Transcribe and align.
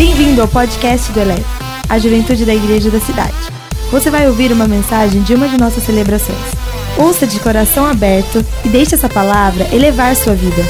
Bem-vindo 0.00 0.40
ao 0.40 0.48
podcast 0.48 1.12
do 1.12 1.20
Eleve, 1.20 1.44
a 1.86 1.98
juventude 1.98 2.46
da 2.46 2.54
igreja 2.54 2.90
da 2.90 2.98
cidade. 2.98 3.36
Você 3.90 4.08
vai 4.08 4.26
ouvir 4.26 4.50
uma 4.50 4.66
mensagem 4.66 5.22
de 5.22 5.34
uma 5.34 5.46
de 5.46 5.58
nossas 5.58 5.84
celebrações. 5.84 6.38
Ouça 6.98 7.26
de 7.26 7.38
coração 7.38 7.84
aberto 7.84 8.38
e 8.64 8.70
deixe 8.70 8.94
essa 8.94 9.10
palavra 9.10 9.62
elevar 9.74 10.16
sua 10.16 10.34
vida. 10.34 10.62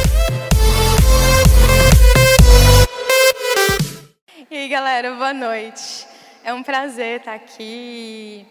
E 4.50 4.56
aí, 4.56 4.68
galera, 4.68 5.14
boa 5.14 5.32
noite. 5.32 6.08
É 6.42 6.52
um 6.52 6.64
prazer 6.64 7.20
estar 7.20 7.34
aqui. 7.34 8.44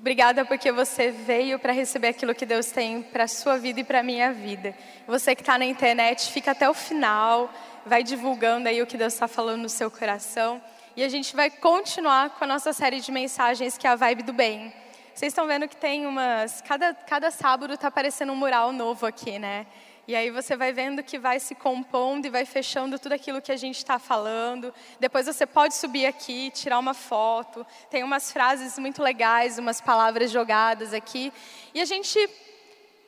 Obrigada 0.00 0.42
porque 0.46 0.72
você 0.72 1.10
veio 1.10 1.58
para 1.58 1.72
receber 1.72 2.08
aquilo 2.08 2.34
que 2.34 2.46
Deus 2.46 2.70
tem 2.70 3.02
para 3.02 3.26
sua 3.28 3.58
vida 3.58 3.80
e 3.80 3.84
para 3.84 4.02
minha 4.02 4.32
vida. 4.32 4.74
Você 5.06 5.34
que 5.34 5.42
está 5.42 5.58
na 5.58 5.66
internet, 5.66 6.32
fica 6.32 6.52
até 6.52 6.66
o 6.70 6.72
final, 6.72 7.52
vai 7.88 8.04
divulgando 8.04 8.68
aí 8.68 8.82
o 8.82 8.86
que 8.86 8.98
Deus 8.98 9.14
está 9.14 9.26
falando 9.26 9.62
no 9.62 9.68
seu 9.68 9.90
coração. 9.90 10.62
E 10.94 11.02
a 11.02 11.08
gente 11.08 11.34
vai 11.34 11.50
continuar 11.50 12.30
com 12.30 12.44
a 12.44 12.46
nossa 12.46 12.72
série 12.72 13.00
de 13.00 13.10
mensagens 13.10 13.78
que 13.78 13.86
é 13.86 13.90
a 13.90 13.96
Vibe 13.96 14.24
do 14.24 14.32
Bem. 14.32 14.72
Vocês 15.14 15.32
estão 15.32 15.46
vendo 15.46 15.66
que 15.66 15.76
tem 15.76 16.06
umas. 16.06 16.60
Cada, 16.60 16.94
cada 16.94 17.30
sábado 17.30 17.74
está 17.74 17.88
aparecendo 17.88 18.32
um 18.32 18.36
mural 18.36 18.72
novo 18.72 19.06
aqui, 19.06 19.38
né? 19.38 19.66
E 20.06 20.14
aí 20.14 20.30
você 20.30 20.56
vai 20.56 20.72
vendo 20.72 21.02
que 21.02 21.18
vai 21.18 21.40
se 21.40 21.54
compondo 21.54 22.26
e 22.26 22.30
vai 22.30 22.44
fechando 22.44 22.98
tudo 22.98 23.12
aquilo 23.12 23.42
que 23.42 23.52
a 23.52 23.56
gente 23.56 23.76
está 23.76 23.98
falando. 23.98 24.72
Depois 25.00 25.26
você 25.26 25.46
pode 25.46 25.74
subir 25.74 26.06
aqui, 26.06 26.50
tirar 26.50 26.78
uma 26.78 26.94
foto. 26.94 27.66
Tem 27.90 28.02
umas 28.02 28.30
frases 28.32 28.78
muito 28.78 29.02
legais, 29.02 29.58
umas 29.58 29.80
palavras 29.80 30.30
jogadas 30.30 30.94
aqui. 30.94 31.32
E 31.74 31.80
a 31.80 31.84
gente, 31.84 32.18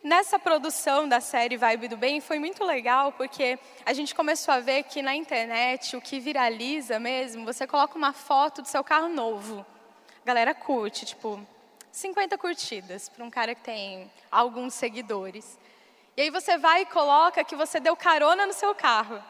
nessa 0.02 0.38
produção 0.38 1.08
da 1.08 1.20
série 1.20 1.56
Vibe 1.56 1.88
do 1.88 1.96
Bem, 1.96 2.20
foi 2.20 2.38
muito 2.38 2.64
legal 2.64 3.12
porque 3.12 3.58
a 3.84 3.92
gente 3.92 4.14
começou 4.14 4.54
a 4.54 4.60
ver 4.60 4.84
que 4.84 5.02
na 5.02 5.14
internet, 5.14 5.96
o 5.96 6.00
que 6.00 6.20
viraliza 6.20 6.98
mesmo, 6.98 7.44
você 7.44 7.66
coloca 7.66 7.96
uma 7.96 8.12
foto 8.12 8.62
do 8.62 8.68
seu 8.68 8.82
carro 8.82 9.08
novo. 9.08 9.64
A 10.22 10.26
galera 10.26 10.54
curte, 10.54 11.06
tipo, 11.06 11.40
50 11.92 12.38
curtidas 12.38 13.08
para 13.08 13.24
um 13.24 13.30
cara 13.30 13.54
que 13.54 13.62
tem 13.62 14.10
alguns 14.30 14.74
seguidores. 14.74 15.58
E 16.16 16.22
aí 16.22 16.30
você 16.30 16.58
vai 16.58 16.82
e 16.82 16.86
coloca 16.86 17.44
que 17.44 17.56
você 17.56 17.80
deu 17.80 17.96
carona 17.96 18.46
no 18.46 18.52
seu 18.52 18.74
carro. 18.74 19.22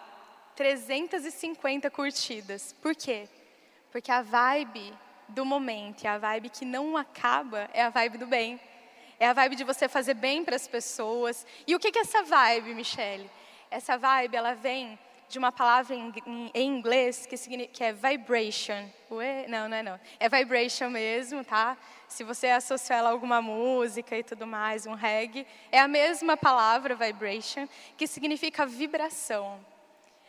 350 0.57 1.91
curtidas. 1.91 2.75
Por 2.83 2.95
quê? 2.95 3.29
Porque 3.91 4.11
a 4.11 4.23
vibe 4.23 4.93
do 5.29 5.45
momento, 5.45 6.05
a 6.07 6.19
vibe 6.19 6.51
que 6.51 6.65
não 6.65 6.97
acaba, 6.97 7.71
é 7.73 7.83
a 7.83 7.91
vibe 7.91 8.19
do 8.19 8.27
bem. 8.27 8.61
É 9.21 9.27
a 9.27 9.35
vibe 9.35 9.55
de 9.55 9.65
você 9.65 9.87
fazer 9.87 10.15
bem 10.15 10.43
para 10.43 10.57
as 10.57 10.67
pessoas. 10.67 11.47
E 11.67 11.77
o 11.77 11.79
que 11.79 11.97
é 11.97 12.01
essa 12.01 12.23
vibe, 12.23 12.73
Michele? 12.73 13.31
Essa 13.71 13.99
vibe, 13.99 14.35
ela 14.35 14.55
vem 14.55 14.99
de 15.29 15.39
uma 15.39 15.53
palavra 15.53 15.95
em, 15.95 16.13
em 16.55 16.67
inglês 16.67 17.27
que, 17.27 17.37
que, 17.69 17.85
é 17.85 17.93
vibration. 17.93 18.89
Ué? 19.11 19.47
Não, 19.47 19.69
não 19.69 19.77
é 19.77 19.83
não. 19.83 20.01
É 20.19 20.27
vibration 20.27 20.89
mesmo, 20.89 21.45
tá? 21.45 21.77
Se 22.09 22.25
você 22.25 22.49
associar 22.49 23.01
ela 23.01 23.11
a 23.11 23.13
alguma 23.13 23.43
música 23.43 24.17
e 24.17 24.25
tudo 24.25 24.47
mais, 24.47 24.87
um 24.87 24.95
reggae, 24.95 25.47
é 25.71 25.79
a 25.79 25.87
mesma 25.87 26.35
palavra 26.35 26.97
vibration, 26.97 27.69
que 27.99 28.07
significa 28.07 28.65
vibração. 28.65 29.65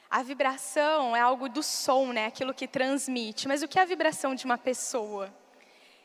A 0.09 0.21
vibração 0.21 1.15
é 1.15 1.21
algo 1.21 1.47
do 1.47 1.63
som, 1.63 2.11
né? 2.11 2.25
Aquilo 2.25 2.53
que 2.53 2.67
transmite. 2.67 3.47
Mas 3.47 3.63
o 3.63 3.69
que 3.69 3.79
é 3.79 3.83
a 3.83 3.85
vibração 3.85 4.35
de 4.35 4.43
uma 4.43 4.57
pessoa? 4.57 5.33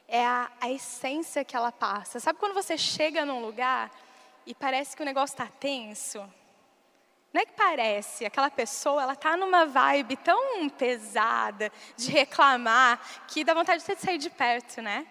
É 0.08 0.24
a, 0.24 0.50
a 0.60 0.70
essência 0.70 1.44
que 1.44 1.56
ela 1.56 1.72
passa. 1.72 2.20
Sabe 2.20 2.38
quando 2.38 2.54
você 2.54 2.78
chega 2.78 3.24
num 3.24 3.40
lugar 3.40 3.90
e 4.46 4.54
parece 4.54 4.96
que 4.96 5.02
o 5.02 5.06
negócio 5.06 5.34
está 5.34 5.46
tenso? 5.46 6.18
Não 7.32 7.42
é 7.42 7.44
que 7.44 7.52
parece, 7.52 8.24
aquela 8.24 8.50
pessoa, 8.50 9.02
ela 9.02 9.12
está 9.12 9.36
numa 9.36 9.66
vibe 9.66 10.16
tão 10.16 10.70
pesada 10.70 11.70
de 11.96 12.10
reclamar 12.10 12.98
que 13.28 13.44
dá 13.44 13.52
vontade 13.52 13.84
de 13.84 13.96
sair 13.96 14.16
de 14.16 14.30
perto, 14.30 14.80
né? 14.80 15.06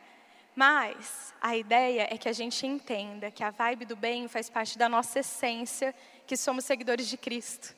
Mas 0.55 1.33
a 1.41 1.55
ideia 1.55 2.07
é 2.09 2.17
que 2.17 2.29
a 2.29 2.33
gente 2.33 2.65
entenda 2.65 3.29
que 3.29 3.43
a 3.43 3.51
vibe 3.51 3.85
do 3.85 3.95
bem 3.95 4.27
faz 4.27 4.49
parte 4.49 4.77
da 4.77 4.89
nossa 4.89 5.19
essência, 5.19 5.93
que 6.25 6.37
somos 6.37 6.65
seguidores 6.65 7.07
de 7.07 7.17
Cristo. 7.17 7.75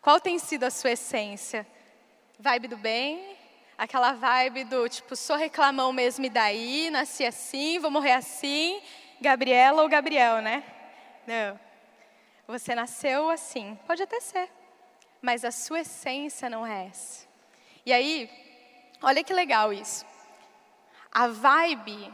Qual 0.00 0.18
tem 0.18 0.38
sido 0.38 0.64
a 0.64 0.70
sua 0.70 0.92
essência? 0.92 1.66
Vibe 2.38 2.68
do 2.68 2.76
bem? 2.76 3.33
Aquela 3.76 4.12
vibe 4.12 4.64
do 4.64 4.88
tipo, 4.88 5.16
sou 5.16 5.36
reclamão 5.36 5.92
mesmo 5.92 6.24
e 6.24 6.30
daí, 6.30 6.90
nasci 6.90 7.24
assim, 7.24 7.78
vou 7.78 7.90
morrer 7.90 8.12
assim, 8.12 8.80
Gabriela 9.20 9.82
ou 9.82 9.88
Gabriel, 9.88 10.40
né? 10.40 10.62
Não. 11.26 11.58
Você 12.46 12.74
nasceu 12.74 13.30
assim, 13.30 13.78
pode 13.86 14.02
até 14.02 14.20
ser, 14.20 14.48
mas 15.20 15.44
a 15.44 15.50
sua 15.50 15.80
essência 15.80 16.48
não 16.48 16.66
é 16.66 16.86
essa. 16.86 17.26
E 17.84 17.92
aí, 17.92 18.30
olha 19.02 19.24
que 19.24 19.32
legal 19.32 19.72
isso. 19.72 20.06
A 21.10 21.26
vibe 21.28 22.12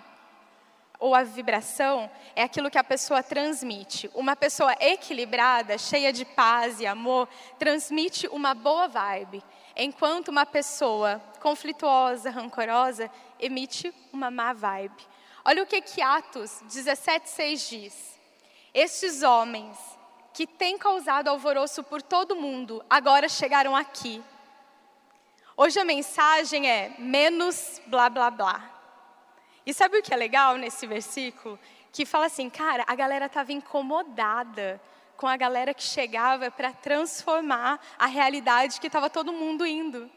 ou 1.00 1.14
a 1.14 1.22
vibração 1.22 2.10
é 2.36 2.42
aquilo 2.42 2.70
que 2.70 2.78
a 2.78 2.84
pessoa 2.84 3.22
transmite. 3.22 4.10
Uma 4.14 4.36
pessoa 4.36 4.76
equilibrada, 4.78 5.78
cheia 5.78 6.12
de 6.12 6.24
paz 6.24 6.78
e 6.78 6.86
amor, 6.86 7.28
transmite 7.58 8.28
uma 8.28 8.54
boa 8.54 8.86
vibe, 8.86 9.42
enquanto 9.82 10.28
uma 10.28 10.44
pessoa 10.44 11.20
conflituosa, 11.40 12.30
rancorosa, 12.30 13.10
emite 13.38 13.92
uma 14.12 14.30
má 14.30 14.52
vibe. 14.52 15.02
Olha 15.44 15.62
o 15.62 15.66
que, 15.66 15.80
que 15.80 16.02
Atos 16.02 16.62
17,6 16.68 17.68
diz. 17.68 18.18
Estes 18.74 19.22
homens 19.22 19.76
que 20.34 20.46
têm 20.46 20.78
causado 20.78 21.28
alvoroço 21.28 21.82
por 21.82 22.02
todo 22.02 22.36
mundo, 22.36 22.84
agora 22.88 23.28
chegaram 23.28 23.74
aqui. 23.74 24.22
Hoje 25.56 25.80
a 25.80 25.84
mensagem 25.84 26.70
é 26.70 26.94
menos 26.98 27.80
blá 27.86 28.08
blá 28.08 28.30
blá. 28.30 28.70
E 29.64 29.72
sabe 29.72 29.98
o 29.98 30.02
que 30.02 30.12
é 30.12 30.16
legal 30.16 30.56
nesse 30.56 30.86
versículo? 30.86 31.58
Que 31.90 32.04
fala 32.04 32.26
assim, 32.26 32.48
cara, 32.48 32.84
a 32.86 32.94
galera 32.94 33.26
estava 33.26 33.52
incomodada 33.52 34.80
com 35.20 35.28
a 35.28 35.36
galera 35.36 35.74
que 35.74 35.82
chegava 35.82 36.50
para 36.50 36.72
transformar 36.72 37.78
a 37.98 38.06
realidade 38.06 38.80
que 38.80 38.86
estava 38.86 39.10
todo 39.10 39.34
mundo 39.34 39.66
indo. 39.66 40.10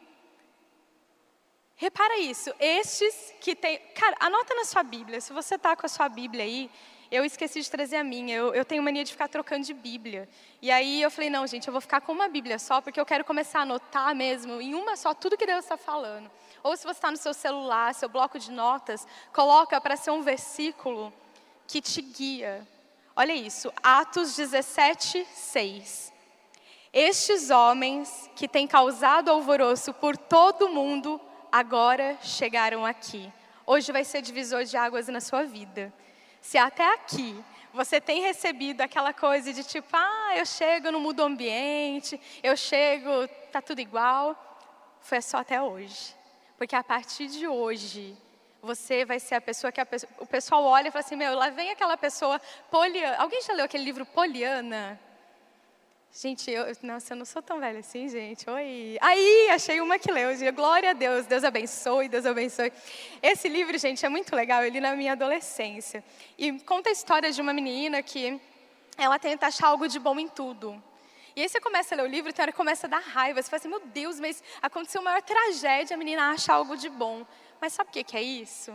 Repara 1.76 2.16
isso, 2.20 2.50
estes 2.58 3.34
que 3.38 3.54
têm. 3.54 3.78
Cara, 3.94 4.16
anota 4.18 4.54
na 4.54 4.64
sua 4.64 4.82
Bíblia, 4.82 5.20
se 5.20 5.30
você 5.30 5.56
está 5.56 5.76
com 5.76 5.84
a 5.84 5.90
sua 5.90 6.08
Bíblia 6.08 6.44
aí, 6.44 6.70
eu 7.10 7.22
esqueci 7.22 7.60
de 7.60 7.70
trazer 7.70 7.96
a 7.96 8.02
minha. 8.02 8.34
Eu, 8.34 8.54
eu, 8.54 8.64
tenho 8.64 8.82
mania 8.82 9.04
de 9.04 9.12
ficar 9.12 9.28
trocando 9.28 9.66
de 9.66 9.74
Bíblia. 9.74 10.26
E 10.62 10.70
aí 10.70 11.02
eu 11.02 11.10
falei, 11.10 11.28
não, 11.28 11.46
gente, 11.46 11.68
eu 11.68 11.72
vou 11.72 11.82
ficar 11.82 12.00
com 12.00 12.12
uma 12.12 12.26
Bíblia 12.26 12.58
só, 12.58 12.80
porque 12.80 12.98
eu 12.98 13.04
quero 13.04 13.26
começar 13.26 13.58
a 13.58 13.62
anotar 13.62 14.14
mesmo, 14.14 14.58
em 14.58 14.74
uma 14.74 14.96
só, 14.96 15.12
tudo 15.12 15.36
que 15.36 15.44
Deus 15.44 15.66
está 15.66 15.76
falando. 15.76 16.30
Ou 16.62 16.74
se 16.78 16.84
você 16.84 16.92
está 16.92 17.10
no 17.10 17.18
seu 17.18 17.34
celular, 17.34 17.94
seu 17.94 18.08
bloco 18.08 18.38
de 18.38 18.50
notas, 18.50 19.06
coloca 19.34 19.78
para 19.82 19.96
ser 19.96 20.12
um 20.12 20.22
versículo 20.22 21.12
que 21.66 21.82
te 21.82 22.00
guia. 22.00 22.66
Olha 23.16 23.32
isso, 23.32 23.72
Atos 23.80 24.34
17, 24.34 25.24
6. 25.32 26.12
Estes 26.92 27.48
homens 27.48 28.28
que 28.34 28.48
têm 28.48 28.66
causado 28.66 29.30
alvoroço 29.30 29.94
por 29.94 30.16
todo 30.16 30.66
o 30.66 30.74
mundo, 30.74 31.20
agora 31.52 32.18
chegaram 32.22 32.84
aqui. 32.84 33.32
Hoje 33.64 33.92
vai 33.92 34.02
ser 34.04 34.20
divisor 34.20 34.64
de 34.64 34.76
águas 34.76 35.06
na 35.06 35.20
sua 35.20 35.44
vida. 35.44 35.92
Se 36.40 36.58
até 36.58 36.92
aqui 36.92 37.36
você 37.72 38.00
tem 38.00 38.20
recebido 38.20 38.80
aquela 38.80 39.12
coisa 39.12 39.52
de 39.52 39.62
tipo, 39.62 39.88
ah, 39.92 40.32
eu 40.36 40.44
chego, 40.44 40.90
não 40.90 40.98
mudo 40.98 41.20
o 41.20 41.26
ambiente, 41.26 42.20
eu 42.42 42.56
chego, 42.56 43.28
tá 43.52 43.62
tudo 43.62 43.80
igual, 43.80 44.36
foi 45.00 45.22
só 45.22 45.38
até 45.38 45.62
hoje. 45.62 46.16
Porque 46.58 46.74
a 46.74 46.82
partir 46.82 47.28
de 47.28 47.46
hoje, 47.46 48.16
você 48.64 49.04
vai 49.04 49.20
ser 49.20 49.34
a 49.34 49.40
pessoa 49.40 49.70
que 49.70 49.80
a 49.80 49.86
o 50.18 50.26
pessoal 50.26 50.64
olha 50.64 50.88
e 50.88 50.90
fala 50.90 51.04
assim, 51.04 51.16
meu, 51.16 51.34
lá 51.34 51.50
vem 51.50 51.70
aquela 51.70 51.96
pessoa 51.96 52.40
poliana. 52.70 53.16
Alguém 53.18 53.42
já 53.42 53.52
leu 53.52 53.64
aquele 53.64 53.84
livro 53.84 54.06
Poliana? 54.06 54.98
Gente, 56.16 56.48
eu, 56.48 56.64
nossa, 56.82 57.12
eu 57.12 57.16
não 57.16 57.24
sou 57.24 57.42
tão 57.42 57.58
velha 57.58 57.80
assim, 57.80 58.08
gente. 58.08 58.48
Oi. 58.48 58.96
Aí, 59.00 59.48
achei 59.50 59.80
uma 59.80 59.98
que 59.98 60.10
leu. 60.10 60.30
Glória 60.52 60.90
a 60.90 60.92
Deus, 60.92 61.26
Deus 61.26 61.42
abençoe, 61.42 62.08
Deus 62.08 62.24
abençoe. 62.24 62.72
Esse 63.20 63.48
livro, 63.48 63.76
gente, 63.78 64.06
é 64.06 64.08
muito 64.08 64.34
legal. 64.34 64.62
Eu 64.62 64.70
li 64.70 64.80
na 64.80 64.94
minha 64.94 65.12
adolescência. 65.12 66.04
E 66.38 66.52
conta 66.60 66.88
a 66.88 66.92
história 66.92 67.32
de 67.32 67.40
uma 67.40 67.52
menina 67.52 68.00
que 68.00 68.40
ela 68.96 69.18
tenta 69.18 69.48
achar 69.48 69.66
algo 69.66 69.88
de 69.88 69.98
bom 69.98 70.18
em 70.18 70.28
tudo. 70.28 70.80
E 71.34 71.42
aí 71.42 71.48
você 71.48 71.60
começa 71.60 71.96
a 71.96 71.96
ler 71.96 72.04
o 72.04 72.06
livro 72.06 72.30
e 72.30 72.32
tem 72.32 72.44
hora 72.44 72.52
começa 72.52 72.86
a 72.86 72.90
dar 72.90 73.00
raiva. 73.00 73.42
Você 73.42 73.50
fala 73.50 73.58
assim, 73.58 73.68
meu 73.68 73.80
Deus, 73.80 74.20
mas 74.20 74.40
aconteceu 74.62 75.00
uma 75.00 75.10
maior 75.10 75.22
tragédia, 75.22 75.94
a 75.94 75.98
menina 75.98 76.30
acha 76.30 76.52
algo 76.52 76.76
de 76.76 76.88
bom. 76.88 77.26
Mas 77.64 77.72
sabe 77.72 77.88
o 77.88 78.04
que 78.04 78.14
é 78.14 78.22
isso? 78.22 78.74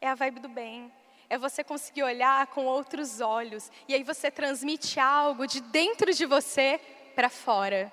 É 0.00 0.08
a 0.08 0.16
vibe 0.16 0.40
do 0.40 0.48
bem 0.48 0.90
é 1.28 1.38
você 1.38 1.62
conseguir 1.62 2.02
olhar 2.02 2.44
com 2.48 2.66
outros 2.66 3.20
olhos. 3.20 3.70
E 3.86 3.94
aí 3.94 4.02
você 4.02 4.32
transmite 4.32 4.98
algo 4.98 5.46
de 5.46 5.60
dentro 5.60 6.12
de 6.12 6.26
você 6.26 6.80
para 7.14 7.28
fora. 7.28 7.92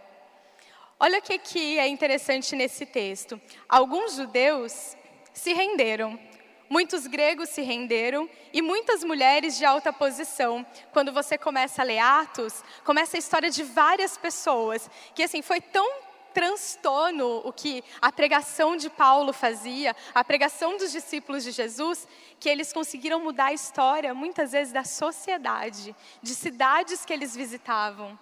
Olha 0.99 1.19
o 1.19 1.21
que, 1.21 1.37
que 1.37 1.77
é 1.77 1.87
interessante 1.87 2.55
nesse 2.55 2.83
texto. 2.83 3.39
Alguns 3.69 4.15
judeus 4.15 4.97
se 5.31 5.53
renderam, 5.53 6.19
muitos 6.67 7.05
gregos 7.05 7.49
se 7.49 7.61
renderam 7.61 8.27
e 8.51 8.59
muitas 8.59 9.03
mulheres 9.03 9.55
de 9.55 9.65
alta 9.65 9.93
posição. 9.93 10.65
Quando 10.93 11.13
você 11.13 11.37
começa 11.37 11.83
a 11.83 11.85
ler 11.85 11.99
Atos, 11.99 12.63
começa 12.83 13.17
a 13.17 13.19
história 13.19 13.51
de 13.51 13.61
várias 13.61 14.17
pessoas 14.17 14.89
que 15.13 15.21
assim 15.21 15.43
foi 15.43 15.61
tão 15.61 16.06
transtorno 16.37 17.41
o 17.43 17.51
que 17.51 17.83
a 17.99 18.11
pregação 18.11 18.77
de 18.77 18.91
Paulo 18.91 19.33
fazia, 19.33 19.95
a 20.13 20.23
pregação 20.23 20.77
dos 20.77 20.91
discípulos 20.91 21.43
de 21.43 21.49
Jesus, 21.49 22.07
que 22.39 22.47
eles 22.47 22.71
conseguiram 22.71 23.19
mudar 23.19 23.45
a 23.45 23.53
história, 23.53 24.13
muitas 24.13 24.51
vezes, 24.51 24.71
da 24.71 24.83
sociedade, 24.83 25.95
de 26.21 26.35
cidades 26.35 27.03
que 27.03 27.11
eles 27.11 27.35
visitavam. 27.35 28.19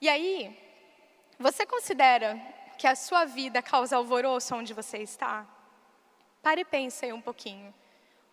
E 0.00 0.08
aí, 0.08 0.58
você 1.38 1.64
considera 1.64 2.36
que 2.76 2.88
a 2.88 2.96
sua 2.96 3.24
vida 3.26 3.62
causa 3.62 3.94
alvoroço 3.94 4.52
onde 4.56 4.74
você 4.74 4.98
está? 4.98 5.46
Pare 6.42 6.62
e 6.62 6.64
pense 6.64 7.04
aí 7.04 7.12
um 7.12 7.20
pouquinho. 7.20 7.72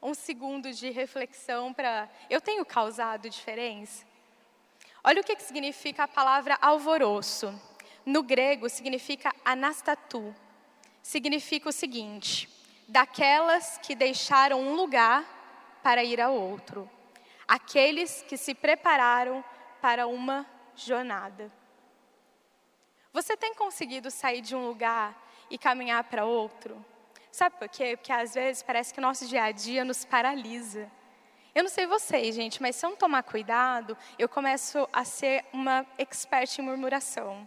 Um 0.01 0.15
segundo 0.15 0.73
de 0.73 0.89
reflexão 0.89 1.71
para. 1.71 2.09
Eu 2.31 2.41
tenho 2.41 2.65
causado 2.65 3.29
diferença? 3.29 4.07
Olha 5.03 5.21
o 5.21 5.23
que, 5.23 5.39
significa 5.39 6.05
a 6.05 6.07
palavra 6.07 6.57
alvoroço. 6.59 7.53
No 8.07 8.23
grego 8.23 8.69
significa 8.69 9.35
anastatu. 9.43 10.33
Significa 11.03 11.67
o 11.67 11.73
seguinte: 11.73 12.47
daquelas 12.87 13.77
que 13.79 13.93
deixaram 13.93 14.61
um 14.61 14.75
lugar 14.75 15.25
para 15.83 16.05
ir 16.05 16.21
a 16.21 16.29
outro. 16.29 16.89
Aqueles 17.45 18.21
que 18.21 18.37
se 18.37 18.55
prepararam 18.55 19.43
para 19.81 20.07
uma 20.07 20.45
jornada. 20.73 21.51
Você 23.11 23.35
tem 23.35 23.53
conseguido 23.53 24.09
sair 24.09 24.39
de 24.39 24.55
um 24.55 24.65
lugar 24.65 25.13
e 25.49 25.57
caminhar 25.57 26.05
para 26.05 26.23
outro? 26.23 26.83
Sabe 27.29 27.57
por 27.57 27.67
quê? 27.67 27.97
Porque 27.97 28.13
às 28.13 28.35
vezes 28.35 28.63
parece 28.63 28.93
que 28.93 29.01
o 29.01 29.03
nosso 29.03 29.27
dia 29.27 29.43
a 29.43 29.51
dia 29.51 29.83
nos 29.83 30.05
paralisa. 30.05 30.89
Eu 31.53 31.63
não 31.63 31.69
sei 31.69 31.85
vocês, 31.85 32.33
gente, 32.33 32.61
mas 32.61 32.77
se 32.77 32.85
eu 32.85 32.91
não 32.91 32.97
tomar 32.97 33.23
cuidado, 33.23 33.97
eu 34.17 34.29
começo 34.29 34.87
a 34.93 35.03
ser 35.03 35.43
uma 35.51 35.85
expert 35.97 36.57
em 36.57 36.61
murmuração. 36.61 37.45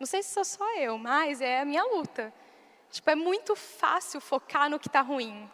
Não 0.00 0.06
sei 0.06 0.22
se 0.22 0.32
sou 0.32 0.46
só 0.46 0.76
eu, 0.78 0.96
mas 0.96 1.42
é 1.42 1.60
a 1.60 1.64
minha 1.66 1.84
luta. 1.84 2.32
Tipo, 2.90 3.10
é 3.10 3.14
muito 3.14 3.54
fácil 3.54 4.18
focar 4.18 4.70
no 4.70 4.78
que 4.78 4.88
está 4.88 5.02
ruim. 5.02 5.46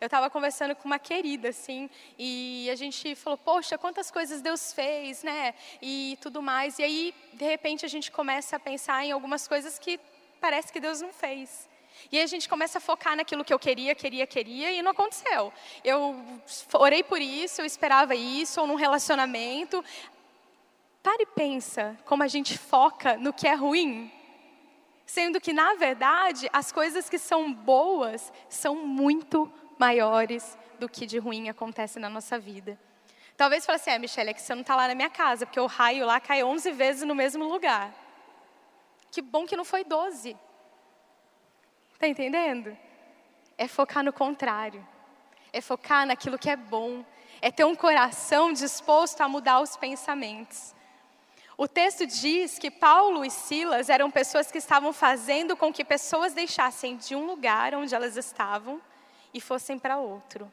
Eu 0.00 0.06
estava 0.06 0.30
conversando 0.30 0.76
com 0.76 0.84
uma 0.84 1.00
querida, 1.00 1.48
assim, 1.48 1.90
e 2.16 2.68
a 2.70 2.76
gente 2.76 3.16
falou, 3.16 3.36
poxa, 3.36 3.76
quantas 3.76 4.08
coisas 4.08 4.40
Deus 4.40 4.72
fez, 4.72 5.24
né? 5.24 5.52
E 5.80 6.16
tudo 6.20 6.40
mais. 6.40 6.78
E 6.78 6.84
aí, 6.84 7.14
de 7.32 7.44
repente, 7.44 7.84
a 7.84 7.88
gente 7.88 8.12
começa 8.12 8.54
a 8.54 8.60
pensar 8.60 9.04
em 9.04 9.10
algumas 9.10 9.48
coisas 9.48 9.80
que 9.80 9.98
parece 10.40 10.72
que 10.72 10.78
Deus 10.78 11.00
não 11.00 11.12
fez. 11.12 11.68
E 12.10 12.18
aí 12.18 12.22
a 12.22 12.26
gente 12.26 12.48
começa 12.48 12.78
a 12.78 12.80
focar 12.80 13.16
naquilo 13.16 13.44
que 13.44 13.52
eu 13.52 13.58
queria, 13.58 13.94
queria, 13.94 14.26
queria, 14.26 14.72
e 14.72 14.82
não 14.82 14.92
aconteceu. 14.92 15.52
Eu 15.84 16.16
orei 16.74 17.02
por 17.02 17.20
isso, 17.20 17.60
eu 17.60 17.64
esperava 17.64 18.14
isso, 18.14 18.60
ou 18.60 18.66
num 18.66 18.74
relacionamento. 18.74 19.84
Pare 21.02 21.24
e 21.24 21.26
pensa 21.26 21.98
como 22.04 22.22
a 22.22 22.28
gente 22.28 22.56
foca 22.56 23.16
no 23.16 23.32
que 23.32 23.48
é 23.48 23.54
ruim. 23.54 24.10
Sendo 25.04 25.40
que, 25.40 25.52
na 25.52 25.74
verdade, 25.74 26.48
as 26.52 26.70
coisas 26.70 27.10
que 27.10 27.18
são 27.18 27.52
boas 27.52 28.32
são 28.48 28.76
muito 28.76 29.52
maiores 29.78 30.56
do 30.78 30.88
que 30.88 31.04
de 31.06 31.18
ruim 31.18 31.48
acontece 31.48 31.98
na 31.98 32.08
nossa 32.08 32.38
vida. 32.38 32.78
Talvez 33.36 33.66
fale 33.66 33.76
assim, 33.76 33.90
é, 33.90 33.98
Michelle, 33.98 34.30
é 34.30 34.34
que 34.34 34.40
você 34.40 34.54
não 34.54 34.60
está 34.60 34.76
lá 34.76 34.86
na 34.86 34.94
minha 34.94 35.10
casa, 35.10 35.44
porque 35.44 35.58
o 35.58 35.66
raio 35.66 36.06
lá 36.06 36.20
cai 36.20 36.44
11 36.44 36.70
vezes 36.70 37.02
no 37.02 37.14
mesmo 37.14 37.48
lugar. 37.48 37.92
Que 39.10 39.20
bom 39.20 39.44
que 39.44 39.56
não 39.56 39.64
foi 39.64 39.82
12. 39.82 40.36
Está 41.92 42.06
entendendo? 42.06 42.76
É 43.58 43.66
focar 43.66 44.04
no 44.04 44.12
contrário. 44.12 44.86
É 45.52 45.60
focar 45.60 46.06
naquilo 46.06 46.38
que 46.38 46.48
é 46.48 46.56
bom. 46.56 47.04
É 47.40 47.50
ter 47.50 47.64
um 47.64 47.74
coração 47.74 48.52
disposto 48.52 49.20
a 49.20 49.28
mudar 49.28 49.60
os 49.60 49.76
pensamentos. 49.76 50.74
O 51.56 51.68
texto 51.68 52.06
diz 52.06 52.58
que 52.58 52.70
Paulo 52.70 53.24
e 53.24 53.30
Silas 53.30 53.88
eram 53.88 54.10
pessoas 54.10 54.50
que 54.50 54.58
estavam 54.58 54.92
fazendo 54.92 55.56
com 55.56 55.72
que 55.72 55.84
pessoas 55.84 56.32
deixassem 56.32 56.96
de 56.96 57.14
um 57.14 57.26
lugar 57.26 57.74
onde 57.74 57.94
elas 57.94 58.16
estavam 58.16 58.80
e 59.34 59.40
fossem 59.40 59.78
para 59.78 59.98
outro. 59.98 60.50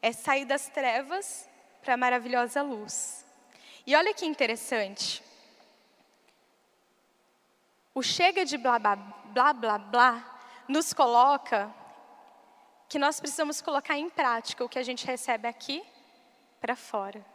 É 0.00 0.12
sair 0.12 0.44
das 0.44 0.68
trevas 0.68 1.48
para 1.82 1.94
a 1.94 1.96
maravilhosa 1.96 2.62
luz. 2.62 3.24
E 3.86 3.96
olha 3.96 4.14
que 4.14 4.24
interessante. 4.24 5.22
O 7.94 8.02
chega 8.02 8.44
de 8.44 8.56
blá 8.56 8.78
blá 8.78 8.96
blá 8.96 9.52
blá, 9.52 9.78
blá 9.78 10.38
nos 10.68 10.92
coloca 10.92 11.74
que 12.88 12.98
nós 12.98 13.18
precisamos 13.20 13.60
colocar 13.60 13.98
em 13.98 14.08
prática 14.08 14.64
o 14.64 14.68
que 14.68 14.78
a 14.78 14.82
gente 14.82 15.06
recebe 15.06 15.48
aqui 15.48 15.82
para 16.60 16.76
fora. 16.76 17.31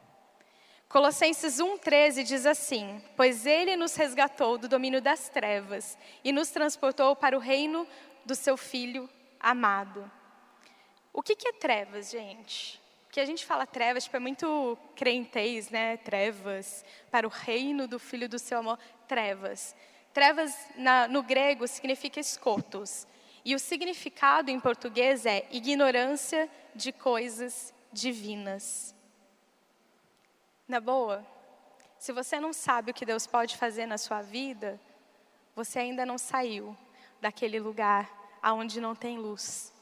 Colossenses 0.89 1.57
1,13 1.57 2.24
diz 2.24 2.45
assim: 2.45 3.01
Pois 3.16 3.45
ele 3.45 3.75
nos 3.75 3.95
resgatou 3.95 4.57
do 4.57 4.69
domínio 4.69 5.01
das 5.01 5.28
trevas 5.28 5.98
e 6.24 6.31
nos 6.31 6.50
transportou 6.50 7.16
para 7.16 7.36
o 7.36 7.42
reino 7.42 7.86
do 8.25 8.34
seu 8.34 8.56
Filho 8.56 9.10
amado. 9.38 10.10
O 11.12 11.22
que, 11.22 11.36
que 11.36 11.50
é 11.50 11.54
trevas, 11.54 12.10
gente? 12.10 12.80
Porque 13.06 13.19
a 13.19 13.25
gente 13.25 13.45
fala 13.45 13.66
trevas, 13.66 14.06
tipo, 14.06 14.16
é 14.16 14.19
muito 14.19 14.78
crentez, 14.95 15.69
né? 15.69 15.98
Trevas, 15.98 16.86
para 17.12 17.28
o 17.28 17.30
reino 17.30 17.88
do 17.88 18.00
Filho 18.00 18.30
do 18.30 18.39
seu 18.39 18.60
amor. 18.60 18.80
Trevas. 19.07 19.75
Trevas 20.13 20.56
na, 20.75 21.07
no 21.07 21.22
grego 21.22 21.68
significa 21.68 22.19
escotos. 22.19 23.06
E 23.44 23.54
o 23.56 23.60
significado 23.60 24.51
em 24.51 24.60
português 24.60 25.25
é 25.25 25.48
ignorância 25.51 26.50
de 26.74 26.92
coisas 26.92 27.74
divinas. 27.92 28.95
Na 30.68 30.81
boa, 30.81 31.25
se 31.98 32.12
você 32.12 32.42
não 32.42 32.52
sabe 32.52 32.92
o 32.92 32.94
que 32.94 33.06
Deus 33.06 33.25
pode 33.25 33.56
fazer 33.56 33.86
na 33.86 33.98
sua 33.98 34.22
vida, 34.22 34.78
você 35.56 35.80
ainda 35.80 36.06
não 36.06 36.18
saiu 36.18 36.75
daquele 37.22 37.58
lugar 37.58 38.12
aonde 38.44 38.81
não 38.81 38.94
tem 38.94 39.18
luz. 39.18 39.74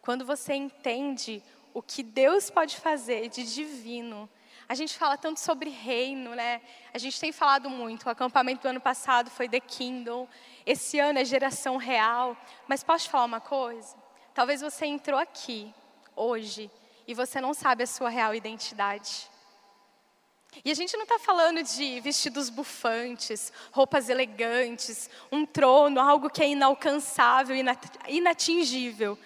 Quando 0.00 0.24
você 0.24 0.54
entende 0.54 1.42
o 1.74 1.82
que 1.82 2.04
Deus 2.04 2.48
pode 2.48 2.76
fazer 2.76 3.28
de 3.28 3.42
divino, 3.52 4.30
a 4.68 4.74
gente 4.76 4.96
fala 4.96 5.18
tanto 5.18 5.40
sobre 5.40 5.68
reino, 5.68 6.32
né? 6.32 6.62
A 6.94 6.98
gente 6.98 7.18
tem 7.18 7.32
falado 7.32 7.68
muito. 7.68 8.06
O 8.06 8.10
acampamento 8.10 8.62
do 8.62 8.68
ano 8.68 8.80
passado 8.80 9.28
foi 9.28 9.48
The 9.48 9.58
Kingdom. 9.58 10.28
Esse 10.64 11.00
ano 11.00 11.18
é 11.18 11.24
geração 11.24 11.76
real. 11.76 12.36
Mas 12.68 12.84
posso 12.84 13.06
te 13.06 13.10
falar 13.10 13.24
uma 13.24 13.40
coisa? 13.40 13.96
Talvez 14.32 14.60
você 14.60 14.86
entrou 14.86 15.18
aqui 15.18 15.74
hoje 16.14 16.70
e 17.04 17.14
você 17.14 17.40
não 17.40 17.52
sabe 17.52 17.82
a 17.82 17.86
sua 17.86 18.10
real 18.10 18.32
identidade. 18.32 19.28
E 20.64 20.70
a 20.70 20.74
gente 20.74 20.96
não 20.96 21.04
está 21.04 21.18
falando 21.18 21.62
de 21.62 22.00
vestidos 22.00 22.50
bufantes, 22.50 23.52
roupas 23.70 24.08
elegantes, 24.08 25.08
um 25.30 25.46
trono, 25.46 26.00
algo 26.00 26.30
que 26.30 26.42
é 26.42 26.48
inalcançável, 26.48 27.54
inatingível. 28.08 29.18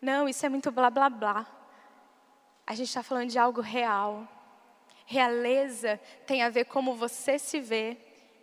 Não, 0.00 0.28
isso 0.28 0.44
é 0.46 0.48
muito 0.48 0.70
blá 0.70 0.90
blá 0.90 1.10
blá. 1.10 1.46
A 2.66 2.74
gente 2.74 2.88
está 2.88 3.02
falando 3.02 3.30
de 3.30 3.38
algo 3.38 3.60
real. 3.60 4.26
Realeza 5.04 6.00
tem 6.26 6.42
a 6.42 6.48
ver 6.48 6.64
como 6.64 6.94
você 6.94 7.38
se 7.38 7.60
vê 7.60 7.98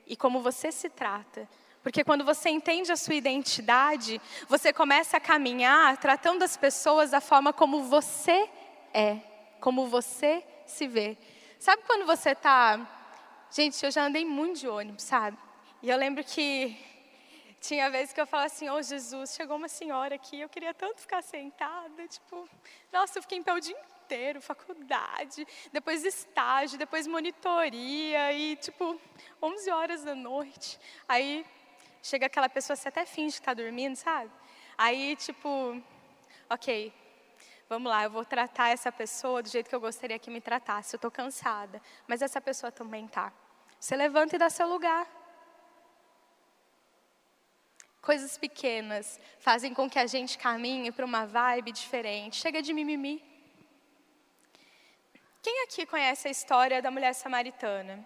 e 0.06 0.16
como 0.16 0.42
você 0.42 0.72
se 0.72 0.90
trata. 0.90 1.48
Porque 1.82 2.04
quando 2.04 2.26
você 2.26 2.50
entende 2.50 2.92
a 2.92 2.98
sua 2.98 3.16
identidade, 3.16 4.22
você 4.48 4.74
começa 4.74 5.18
a 5.18 5.20
caminhar 5.22 5.98
tratando 5.98 6.44
as 6.44 6.58
pessoas 6.58 7.12
da 7.12 7.22
forma 7.22 7.54
como 7.54 7.84
você 7.84 8.50
é, 8.94 9.18
como 9.62 9.88
você 9.88 10.44
se 10.66 10.88
vê. 10.88 11.18
Sabe 11.60 11.84
quando 11.86 12.06
você 12.06 12.30
está. 12.30 12.80
Gente, 13.52 13.84
eu 13.84 13.92
já 13.92 14.06
andei 14.06 14.24
muito 14.24 14.62
de 14.62 14.68
ônibus, 14.70 15.04
sabe? 15.04 15.38
E 15.84 15.90
eu 15.90 15.98
lembro 15.98 16.24
que 16.24 16.80
tinha 17.60 17.90
vezes 17.90 18.14
que 18.14 18.22
eu 18.22 18.26
falava 18.26 18.48
assim, 18.48 18.70
oh 18.70 18.82
Jesus, 18.82 19.36
chegou 19.36 19.58
uma 19.58 19.68
senhora 19.68 20.16
aqui, 20.16 20.40
eu 20.40 20.48
queria 20.48 20.74
tanto 20.74 21.02
ficar 21.02 21.22
sentada, 21.22 22.08
tipo, 22.08 22.48
nossa, 22.94 23.18
eu 23.18 23.22
fiquei 23.22 23.38
em 23.38 23.44
pé 23.44 23.54
o 23.54 23.60
dia 23.60 23.76
inteiro, 23.78 24.42
faculdade, 24.42 25.46
depois 25.74 26.06
estágio, 26.06 26.80
depois 26.80 27.06
monitoria, 27.08 28.32
e 28.32 28.56
tipo, 28.56 28.98
11 29.44 29.70
horas 29.70 30.04
da 30.06 30.16
noite. 30.16 30.80
Aí 31.10 31.46
chega 32.02 32.28
aquela 32.28 32.48
pessoa, 32.48 32.78
você 32.78 32.88
até 32.88 33.06
finge 33.06 33.36
que 33.36 33.42
está 33.42 33.54
dormindo, 33.54 33.98
sabe? 33.98 34.32
Aí, 34.78 35.14
tipo, 35.18 35.78
ok, 36.50 36.94
vamos 37.70 37.90
lá, 37.90 38.04
eu 38.04 38.10
vou 38.10 38.26
tratar 38.26 38.70
essa 38.70 38.92
pessoa 38.92 39.44
do 39.44 39.48
jeito 39.48 39.70
que 39.70 39.76
eu 39.76 39.80
gostaria 39.80 40.18
que 40.18 40.32
me 40.32 40.42
tratasse, 40.42 40.96
eu 40.96 40.98
estou 40.98 41.12
cansada, 41.12 41.80
mas 42.08 42.24
essa 42.24 42.42
pessoa 42.42 42.72
também 42.72 43.06
está. 43.06 43.32
Você 43.80 43.96
levanta 43.96 44.36
e 44.36 44.40
dá 44.40 44.50
seu 44.50 44.68
lugar. 44.68 45.08
Coisas 48.02 48.38
pequenas 48.38 49.20
fazem 49.40 49.74
com 49.74 49.88
que 49.88 50.00
a 50.00 50.08
gente 50.08 50.38
caminhe 50.38 50.92
para 50.92 51.06
uma 51.06 51.28
vibe 51.28 51.72
diferente. 51.72 52.38
Chega 52.38 52.62
de 52.62 52.74
mimimi. 52.74 53.24
Quem 55.42 55.64
aqui 55.64 55.86
conhece 55.86 56.28
a 56.28 56.32
história 56.32 56.82
da 56.82 56.90
mulher 56.90 57.14
samaritana? 57.14 58.06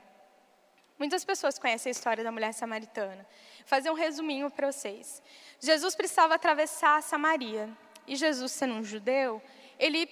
Muitas 0.99 1.23
pessoas 1.23 1.57
conhecem 1.57 1.89
a 1.89 1.91
história 1.91 2.23
da 2.23 2.31
mulher 2.31 2.53
samaritana. 2.53 3.25
Vou 3.59 3.67
fazer 3.67 3.89
um 3.89 3.95
resuminho 3.95 4.51
para 4.51 4.71
vocês. 4.71 5.23
Jesus 5.59 5.95
precisava 5.95 6.35
atravessar 6.35 7.01
Samaria. 7.01 7.69
E 8.07 8.15
Jesus, 8.15 8.51
sendo 8.51 8.75
um 8.75 8.83
judeu, 8.83 9.41
ele 9.79 10.09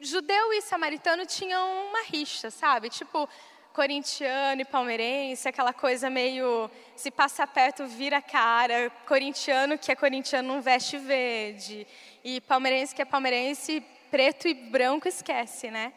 judeu 0.00 0.52
e 0.52 0.60
samaritano 0.60 1.24
tinham 1.26 1.88
uma 1.88 2.02
rixa, 2.02 2.50
sabe? 2.50 2.88
Tipo, 2.88 3.28
corintiano 3.72 4.60
e 4.60 4.64
palmeirense, 4.64 5.48
aquela 5.48 5.72
coisa 5.72 6.08
meio 6.08 6.70
se 6.94 7.10
passa 7.10 7.46
perto 7.46 7.86
vira 7.86 8.22
cara, 8.22 8.90
corintiano 9.06 9.76
que 9.76 9.90
é 9.90 9.96
corintiano 9.96 10.46
não 10.46 10.62
veste 10.62 10.96
verde 10.96 11.86
e 12.22 12.40
palmeirense 12.42 12.94
que 12.94 13.02
é 13.02 13.04
palmeirense 13.04 13.82
preto 14.12 14.46
e 14.46 14.54
branco 14.54 15.08
esquece, 15.08 15.72
né? 15.72 15.92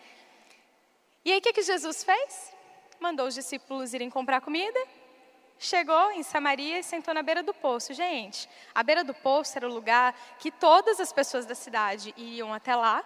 E 1.23 1.31
aí 1.31 1.37
o 1.37 1.41
que, 1.41 1.53
que 1.53 1.61
Jesus 1.61 2.03
fez? 2.03 2.51
Mandou 2.99 3.27
os 3.27 3.35
discípulos 3.35 3.93
irem 3.93 4.09
comprar 4.09 4.41
comida, 4.41 4.79
chegou 5.59 6.11
em 6.11 6.23
Samaria 6.23 6.79
e 6.79 6.83
sentou 6.83 7.13
na 7.13 7.21
beira 7.21 7.41
do 7.41 7.53
poço. 7.53 7.93
Gente, 7.93 8.49
a 8.73 8.83
beira 8.83 9.03
do 9.03 9.13
poço 9.13 9.57
era 9.57 9.67
o 9.67 9.73
lugar 9.73 10.13
que 10.39 10.51
todas 10.51 10.99
as 10.99 11.11
pessoas 11.11 11.45
da 11.45 11.55
cidade 11.55 12.13
iam 12.17 12.53
até 12.53 12.75
lá 12.75 13.03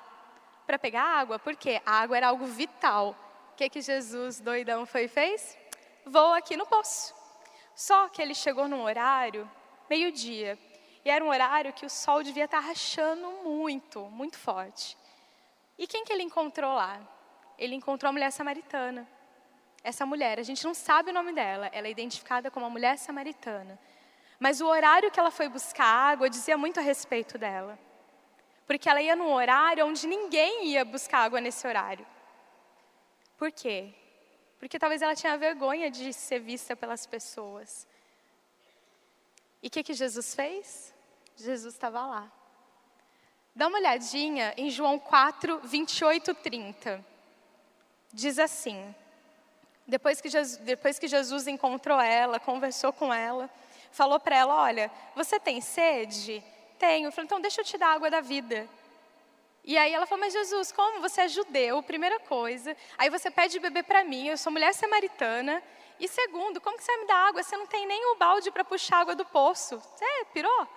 para 0.66 0.80
pegar 0.80 1.04
água, 1.04 1.40
porque 1.40 1.82
a 1.86 2.00
água 2.02 2.18
era 2.18 2.28
algo 2.28 2.46
vital 2.46 3.16
o 3.52 3.56
que, 3.56 3.70
que 3.70 3.82
Jesus, 3.82 4.40
doidão, 4.40 4.86
foi 4.86 5.04
e 5.04 5.08
fez? 5.08 5.58
Vou 6.06 6.34
aqui 6.34 6.56
no 6.56 6.66
poço. 6.66 7.14
Só 7.76 8.08
que 8.08 8.22
ele 8.22 8.34
chegou 8.34 8.68
num 8.68 8.84
horário, 8.84 9.50
meio-dia, 9.90 10.58
e 11.04 11.10
era 11.10 11.24
um 11.24 11.30
horário 11.30 11.74
que 11.74 11.86
o 11.86 11.90
sol 11.90 12.24
devia 12.24 12.46
estar 12.46 12.60
rachando 12.60 13.30
muito, 13.44 14.00
muito 14.06 14.38
forte. 14.38 14.98
E 15.78 15.86
quem 15.86 16.06
que 16.06 16.14
ele 16.14 16.24
encontrou 16.24 16.74
lá? 16.74 17.02
Ele 17.58 17.76
encontrou 17.76 18.10
a 18.10 18.14
mulher 18.14 18.32
samaritana. 18.32 19.08
Essa 19.84 20.06
mulher, 20.06 20.40
a 20.40 20.44
gente 20.44 20.64
não 20.64 20.74
sabe 20.74 21.10
o 21.10 21.14
nome 21.14 21.34
dela, 21.34 21.70
ela 21.74 21.88
é 21.88 21.92
identificada 21.92 22.52
como 22.52 22.66
a 22.66 22.70
mulher 22.70 22.98
samaritana. 22.98 23.80
Mas 24.40 24.62
o 24.62 24.68
horário 24.68 25.12
que 25.12 25.20
ela 25.20 25.32
foi 25.32 25.50
buscar 25.50 25.86
água 25.86 26.30
dizia 26.30 26.58
muito 26.58 26.80
a 26.80 26.84
respeito 26.84 27.38
dela. 27.38 27.78
Porque 28.68 28.90
ela 28.90 29.02
ia 29.02 29.16
num 29.16 29.34
horário 29.34 29.86
onde 29.86 30.08
ninguém 30.08 30.68
ia 30.68 30.86
buscar 30.86 31.20
água 31.20 31.42
nesse 31.42 31.68
horário. 31.68 32.06
Por 33.38 33.52
quê? 33.52 33.94
Porque 34.60 34.78
talvez 34.78 35.02
ela 35.02 35.16
tinha 35.16 35.38
vergonha 35.38 35.90
de 35.90 36.14
ser 36.14 36.40
vista 36.40 36.76
pelas 36.76 37.06
pessoas. 37.08 37.88
E 39.62 39.68
o 39.68 39.72
que, 39.72 39.84
que 39.84 39.94
Jesus 39.94 40.36
fez? 40.36 40.94
Jesus 41.36 41.74
estava 41.74 42.06
lá. 42.06 42.32
Dá 43.56 43.68
uma 43.68 43.80
olhadinha 43.80 44.54
em 44.56 44.70
João 44.70 44.98
4, 44.98 45.60
28, 45.64 46.34
30. 46.36 47.06
Diz 48.14 48.40
assim: 48.40 48.96
depois 49.88 50.22
que, 50.22 50.30
Jesus, 50.30 50.58
depois 50.58 51.00
que 51.00 51.08
Jesus 51.08 51.48
encontrou 51.48 52.00
ela, 52.00 52.40
conversou 52.40 52.94
com 52.94 53.14
ela, 53.14 53.50
falou 53.92 54.20
para 54.20 54.36
ela: 54.36 54.56
Olha, 54.56 54.92
você 55.16 55.40
tem 55.40 55.62
sede? 55.62 56.44
Tenho. 56.78 57.08
Eu 57.08 57.12
falei: 57.12 57.26
Então 57.26 57.42
deixa 57.42 57.62
eu 57.62 57.66
te 57.66 57.78
dar 57.78 57.94
água 57.94 58.10
da 58.10 58.22
vida. 58.22 58.68
E 59.64 59.78
aí 59.78 59.94
ela 59.94 60.08
falou, 60.08 60.26
mas 60.26 60.34
Jesus, 60.34 60.72
como 60.72 61.02
você 61.02 61.22
é 61.22 61.28
judeu, 61.28 61.84
primeira 61.84 62.20
coisa, 62.20 62.76
aí 62.98 63.12
você 63.12 63.30
pede 63.30 63.60
beber 63.60 63.84
para 63.84 64.04
mim, 64.04 64.28
eu 64.28 64.38
sou 64.38 64.52
mulher 64.52 64.74
samaritana, 64.74 65.62
e 66.00 66.08
segundo, 66.08 66.60
como 66.60 66.78
que 66.78 66.84
você 66.84 66.98
me 66.98 67.06
dar 67.06 67.28
água? 67.28 67.44
Você 67.44 67.56
não 67.56 67.68
tem 67.68 67.86
nem 67.86 68.12
o 68.12 68.16
balde 68.16 68.50
para 68.50 68.64
puxar 68.64 69.02
água 69.02 69.14
do 69.14 69.24
poço. 69.24 69.78
Você 69.80 70.26
pirou? 70.34 70.68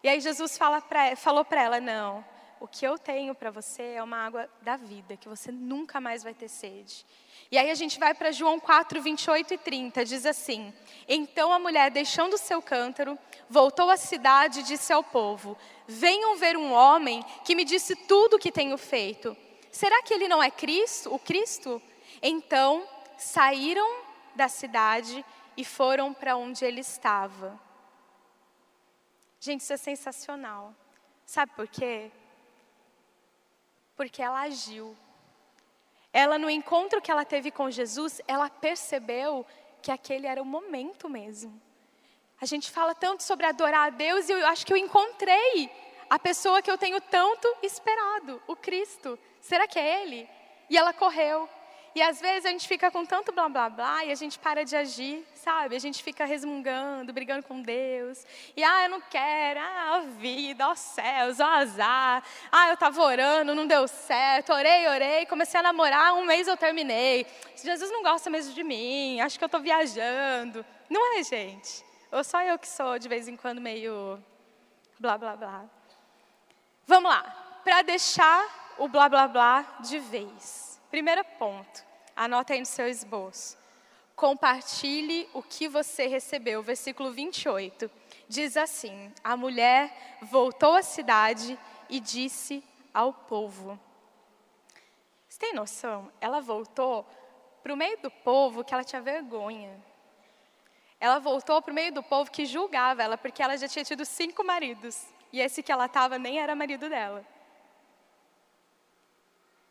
E 0.00 0.08
aí 0.08 0.20
Jesus 0.20 0.56
fala 0.56 0.80
pra, 0.80 1.16
falou 1.16 1.44
para 1.44 1.60
ela, 1.60 1.80
não, 1.80 2.24
o 2.60 2.66
que 2.68 2.86
eu 2.86 2.98
tenho 2.98 3.34
para 3.34 3.50
você 3.50 3.94
é 3.94 4.02
uma 4.02 4.16
água 4.16 4.48
da 4.62 4.76
vida, 4.76 5.16
que 5.16 5.28
você 5.28 5.50
nunca 5.52 6.00
mais 6.00 6.22
vai 6.22 6.34
ter 6.34 6.48
sede. 6.48 7.04
E 7.50 7.56
aí 7.56 7.70
a 7.70 7.74
gente 7.74 7.98
vai 7.98 8.12
para 8.14 8.32
João 8.32 8.60
4, 8.60 9.00
28 9.00 9.54
e 9.54 9.58
30, 9.58 10.04
diz 10.04 10.26
assim: 10.26 10.72
Então 11.08 11.52
a 11.52 11.58
mulher, 11.58 11.90
deixando 11.90 12.34
o 12.34 12.38
seu 12.38 12.60
cântaro, 12.60 13.18
voltou 13.48 13.90
à 13.90 13.96
cidade 13.96 14.60
e 14.60 14.64
disse 14.64 14.92
ao 14.92 15.02
povo: 15.02 15.56
Venham 15.86 16.36
ver 16.36 16.56
um 16.56 16.72
homem 16.72 17.24
que 17.44 17.54
me 17.54 17.64
disse 17.64 17.94
tudo 17.94 18.36
o 18.36 18.38
que 18.38 18.52
tenho 18.52 18.76
feito. 18.76 19.36
Será 19.70 20.02
que 20.02 20.12
ele 20.12 20.28
não 20.28 20.42
é 20.42 20.50
Cristo, 20.50 21.14
o 21.14 21.18
Cristo? 21.18 21.80
Então 22.22 22.86
saíram 23.16 24.02
da 24.34 24.48
cidade 24.48 25.24
e 25.56 25.64
foram 25.64 26.12
para 26.12 26.36
onde 26.36 26.64
ele 26.64 26.80
estava. 26.80 27.58
Gente, 29.40 29.60
isso 29.60 29.72
é 29.72 29.76
sensacional. 29.76 30.74
Sabe 31.24 31.52
por 31.54 31.68
quê? 31.68 32.10
Porque 33.98 34.22
ela 34.22 34.40
agiu 34.40 34.96
ela, 36.12 36.38
no 36.38 36.48
encontro 36.48 37.00
que 37.00 37.10
ela 37.10 37.24
teve 37.24 37.50
com 37.50 37.70
Jesus, 37.70 38.20
ela 38.26 38.48
percebeu 38.48 39.44
que 39.82 39.90
aquele 39.90 40.26
era 40.26 40.40
o 40.40 40.44
momento 40.44 41.08
mesmo. 41.08 41.60
A 42.40 42.46
gente 42.46 42.70
fala 42.70 42.94
tanto 42.94 43.22
sobre 43.22 43.46
adorar 43.46 43.88
a 43.88 43.90
Deus 43.90 44.28
e 44.28 44.32
eu 44.32 44.46
acho 44.46 44.64
que 44.64 44.72
eu 44.72 44.76
encontrei 44.76 45.70
a 46.08 46.18
pessoa 46.18 46.62
que 46.62 46.70
eu 46.70 46.78
tenho 46.78 47.00
tanto 47.00 47.54
esperado, 47.62 48.42
o 48.46 48.56
Cristo. 48.56 49.18
Será 49.40 49.66
que 49.66 49.78
é 49.78 50.02
Ele? 50.02 50.28
E 50.70 50.76
ela 50.76 50.92
correu. 50.92 51.48
E 51.94 52.02
às 52.02 52.20
vezes 52.20 52.44
a 52.46 52.50
gente 52.50 52.68
fica 52.68 52.90
com 52.90 53.04
tanto 53.04 53.32
blá 53.32 53.48
blá 53.48 53.68
blá 53.68 54.04
e 54.04 54.12
a 54.12 54.14
gente 54.14 54.38
para 54.38 54.64
de 54.64 54.76
agir, 54.76 55.26
sabe? 55.34 55.74
A 55.74 55.78
gente 55.78 56.02
fica 56.02 56.24
resmungando, 56.24 57.12
brigando 57.12 57.42
com 57.42 57.60
Deus. 57.60 58.24
E 58.56 58.62
ah, 58.62 58.84
eu 58.84 58.90
não 58.90 59.00
quero, 59.00 59.58
ah, 59.58 59.96
a 59.96 60.00
vida, 60.00 60.68
ó 60.68 60.74
céus, 60.74 61.40
ó 61.40 61.46
azar. 61.46 62.22
Ah, 62.52 62.68
eu 62.68 62.74
estava 62.74 63.02
orando, 63.02 63.54
não 63.54 63.66
deu 63.66 63.88
certo. 63.88 64.52
Orei, 64.52 64.86
orei, 64.88 65.26
comecei 65.26 65.58
a 65.58 65.62
namorar, 65.62 66.14
um 66.14 66.24
mês 66.24 66.46
eu 66.46 66.56
terminei. 66.56 67.26
Jesus 67.56 67.90
não 67.90 68.02
gosta 68.02 68.30
mesmo 68.30 68.54
de 68.54 68.62
mim, 68.62 69.20
acho 69.20 69.38
que 69.38 69.44
eu 69.44 69.46
estou 69.46 69.60
viajando. 69.60 70.64
Não 70.88 71.18
é, 71.18 71.22
gente? 71.22 71.84
Ou 72.12 72.22
só 72.22 72.42
eu 72.42 72.58
que 72.58 72.68
sou 72.68 72.98
de 72.98 73.08
vez 73.08 73.28
em 73.28 73.36
quando 73.36 73.60
meio 73.60 74.22
blá 74.98 75.18
blá 75.18 75.36
blá. 75.36 75.64
Vamos 76.86 77.10
lá, 77.10 77.60
para 77.64 77.82
deixar 77.82 78.74
o 78.78 78.88
blá 78.88 79.08
blá 79.08 79.28
blá 79.28 79.78
de 79.80 79.98
vez. 79.98 80.67
Primeiro 80.90 81.24
ponto. 81.38 81.84
Anota 82.16 82.52
aí 82.52 82.60
no 82.60 82.66
seu 82.66 82.88
esboço. 82.88 83.56
Compartilhe 84.16 85.28
o 85.32 85.42
que 85.42 85.68
você 85.68 86.06
recebeu. 86.06 86.62
Versículo 86.62 87.12
28 87.12 87.90
diz 88.28 88.56
assim: 88.56 89.12
A 89.22 89.36
mulher 89.36 90.18
voltou 90.22 90.74
à 90.74 90.82
cidade 90.82 91.58
e 91.88 92.00
disse 92.00 92.64
ao 92.92 93.12
povo. 93.12 93.78
Você 95.28 95.38
tem 95.38 95.54
noção? 95.54 96.10
Ela 96.20 96.40
voltou 96.40 97.06
para 97.62 97.72
o 97.72 97.76
meio 97.76 97.98
do 97.98 98.10
povo 98.10 98.64
que 98.64 98.74
ela 98.74 98.82
tinha 98.82 99.00
vergonha. 99.00 99.78
Ela 100.98 101.20
voltou 101.20 101.62
para 101.62 101.70
o 101.70 101.74
meio 101.74 101.92
do 101.92 102.02
povo 102.02 102.30
que 102.30 102.44
julgava 102.44 103.02
ela, 103.02 103.16
porque 103.16 103.42
ela 103.42 103.56
já 103.56 103.68
tinha 103.68 103.84
tido 103.84 104.04
cinco 104.04 104.42
maridos. 104.42 105.06
E 105.32 105.40
esse 105.40 105.62
que 105.62 105.70
ela 105.70 105.86
estava 105.86 106.18
nem 106.18 106.40
era 106.40 106.56
marido 106.56 106.88
dela. 106.88 107.24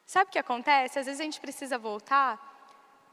Sabe 0.07 0.29
o 0.29 0.31
que 0.31 0.39
acontece? 0.39 0.97
Às 0.97 1.05
vezes 1.05 1.19
a 1.19 1.23
gente 1.25 1.41
precisa 1.41 1.77
voltar 1.77 2.39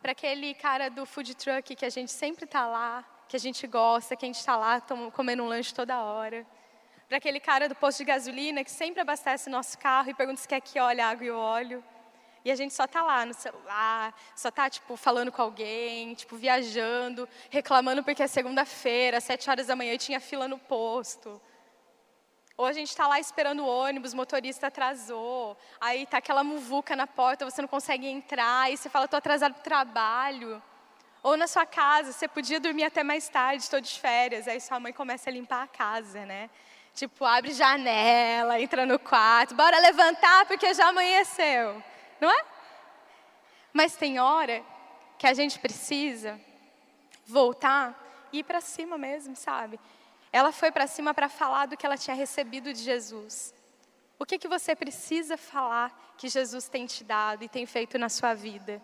para 0.01 0.13
aquele 0.13 0.55
cara 0.55 0.89
do 0.89 1.05
food 1.05 1.35
truck 1.35 1.75
que 1.75 1.85
a 1.85 1.91
gente 1.91 2.13
sempre 2.13 2.45
está 2.45 2.69
lá, 2.69 3.05
que 3.29 3.35
a 3.35 3.41
gente 3.41 3.67
gosta, 3.67 4.15
que 4.15 4.25
a 4.25 4.29
gente 4.29 4.39
está 4.39 4.57
lá 4.57 4.81
comendo 5.13 5.43
um 5.43 5.49
lanche 5.49 5.75
toda 5.75 6.01
hora. 6.01 6.47
Para 7.09 7.17
aquele 7.17 7.41
cara 7.41 7.69
do 7.69 7.75
posto 7.75 7.99
de 7.99 8.05
gasolina 8.05 8.63
que 8.63 8.71
sempre 8.71 9.01
abastece 9.01 9.51
nosso 9.51 9.77
carro 9.77 10.09
e 10.09 10.15
pergunta 10.15 10.41
se 10.41 10.47
quer 10.47 10.61
que 10.61 10.79
olhe 10.79 11.01
a 11.01 11.09
água 11.09 11.25
e 11.25 11.31
óleo. 11.33 11.83
E 12.45 12.51
a 12.53 12.55
gente 12.55 12.73
só 12.73 12.85
está 12.85 13.03
lá 13.03 13.27
no 13.27 13.35
celular, 13.35 14.15
só 14.37 14.49
está 14.49 14.71
tipo 14.71 14.97
falando 14.97 15.33
com 15.33 15.43
alguém, 15.43 16.15
tipo 16.15 16.37
viajando, 16.37 17.29
reclamando 17.51 18.05
porque 18.05 18.23
é 18.23 18.29
segunda-feira, 18.29 19.21
sete 19.21 19.51
horas 19.51 19.67
da 19.67 19.75
manhã 19.75 19.95
e 19.95 19.99
tinha 19.99 20.21
fila 20.21 20.47
no 20.47 20.61
posto. 20.61 21.43
Ou 22.57 22.67
a 22.67 22.73
gente 22.73 22.89
está 22.89 23.09
lá 23.09 23.19
esperando 23.19 23.65
o 23.65 23.67
ônibus, 23.67 24.13
o 24.13 24.17
motorista 24.17 24.69
atrasou, 24.69 25.57
aí 25.81 26.05
está 26.05 26.19
aquela 26.19 26.45
muvuca 26.45 26.95
na 26.95 27.07
porta, 27.07 27.45
você 27.45 27.61
não 27.61 27.69
consegue 27.69 28.07
entrar, 28.07 28.63
aí 28.63 28.77
você 28.77 28.89
fala, 28.89 29.07
estou 29.07 29.19
atrasado 29.19 29.55
para 29.55 29.61
o 29.61 29.65
trabalho. 29.65 30.63
Ou 31.21 31.37
na 31.37 31.49
sua 31.49 31.67
casa, 31.67 32.13
você 32.13 32.29
podia 32.29 32.61
dormir 32.61 32.85
até 32.85 33.03
mais 33.03 33.29
tarde, 33.29 33.63
estou 33.63 33.81
de 33.81 33.99
férias, 33.99 34.47
aí 34.47 34.61
sua 34.61 34.79
mãe 34.79 34.93
começa 34.93 35.31
a 35.31 35.33
limpar 35.33 35.63
a 35.65 35.67
casa, 35.67 36.25
né? 36.25 36.49
Tipo, 36.95 37.25
abre 37.25 37.53
janela, 37.53 38.61
entra 38.61 38.87
no 38.87 39.01
quarto, 39.01 39.53
bora 39.55 39.81
levantar 39.81 40.47
porque 40.47 40.73
já 40.75 40.89
amanheceu, 40.89 41.83
não 42.21 42.31
é? 42.31 42.45
Mas 43.73 43.97
tem 43.97 44.21
hora 44.21 44.63
que 45.19 45.27
a 45.27 45.35
gente 45.35 45.59
precisa 45.59 46.41
voltar 47.27 48.29
e 48.33 48.39
ir 48.39 48.45
para 48.45 48.61
cima 48.61 48.97
mesmo, 48.97 49.35
sabe? 49.35 49.81
Ela 50.35 50.51
foi 50.51 50.73
para 50.73 50.89
cima 50.89 51.15
para 51.15 51.29
falar 51.29 51.67
do 51.67 51.77
que 51.77 51.87
ela 51.87 51.97
tinha 51.97 52.17
recebido 52.17 52.73
de 52.73 52.81
Jesus. 52.81 53.55
O 54.19 54.27
que, 54.27 54.37
que 54.37 54.49
você 54.49 54.75
precisa 54.75 55.37
falar 55.37 56.17
que 56.19 56.29
Jesus 56.29 56.69
tem 56.69 56.87
te 56.87 57.05
dado 57.05 57.45
e 57.45 57.49
tem 57.49 57.65
feito 57.67 57.97
na 58.01 58.09
sua 58.09 58.35
vida? 58.35 58.83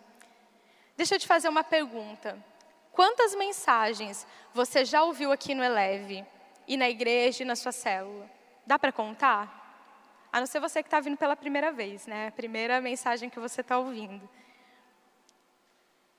Deixa 0.95 1.15
eu 1.15 1.19
te 1.19 1.27
fazer 1.27 1.49
uma 1.49 1.61
pergunta. 1.61 2.41
Quantas 2.93 3.35
mensagens 3.35 4.25
você 4.53 4.85
já 4.85 5.03
ouviu 5.03 5.29
aqui 5.29 5.53
no 5.53 5.61
Eleve 5.61 6.25
e 6.65 6.77
na 6.77 6.89
igreja 6.89 7.43
e 7.43 7.45
na 7.45 7.57
sua 7.57 7.73
célula? 7.73 8.31
Dá 8.65 8.79
para 8.79 8.93
contar? 8.93 9.59
A 10.31 10.39
não 10.39 10.47
ser 10.47 10.61
você 10.61 10.81
que 10.81 10.87
está 10.87 11.01
vindo 11.01 11.17
pela 11.17 11.35
primeira 11.35 11.69
vez, 11.69 12.07
né? 12.07 12.31
Primeira 12.31 12.79
mensagem 12.79 13.29
que 13.29 13.41
você 13.41 13.59
está 13.59 13.77
ouvindo. 13.77 14.29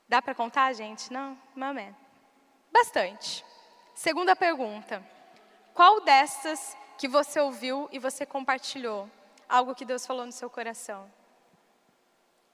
Dá 0.06 0.20
para 0.20 0.34
contar, 0.34 0.74
gente? 0.74 1.10
Não? 1.10 1.40
Mamé. 1.56 1.94
Bastante. 2.70 3.42
Segunda 3.94 4.36
pergunta. 4.36 5.02
Qual 5.74 6.00
dessas 6.00 6.76
que 6.98 7.08
você 7.08 7.40
ouviu 7.40 7.88
e 7.92 7.98
você 7.98 8.24
compartilhou? 8.26 9.08
Algo 9.48 9.74
que 9.74 9.84
Deus 9.84 10.06
falou 10.06 10.24
no 10.26 10.32
seu 10.32 10.48
coração? 10.48 11.10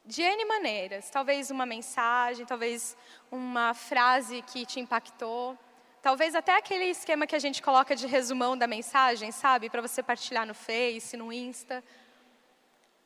de 0.09 0.23
N 0.23 0.45
maneiras. 0.47 1.11
Talvez 1.11 1.51
uma 1.51 1.67
mensagem, 1.67 2.47
talvez 2.47 2.97
uma 3.31 3.75
frase 3.75 4.41
que 4.43 4.65
te 4.65 4.81
impactou. 4.81 5.57
Talvez 6.01 6.35
até 6.35 6.57
aquele 6.57 6.87
esquema 6.87 7.27
que 7.27 7.37
a 7.37 7.39
gente 7.39 7.63
coloca 7.63 7.95
de 7.95 8.07
resumão 8.07 8.57
da 8.57 8.67
mensagem, 8.67 9.31
sabe? 9.31 9.69
Para 9.69 9.83
você 9.83 10.03
partilhar 10.03 10.47
no 10.47 10.55
Face, 10.55 11.15
no 11.15 11.31
Insta. 11.31 11.85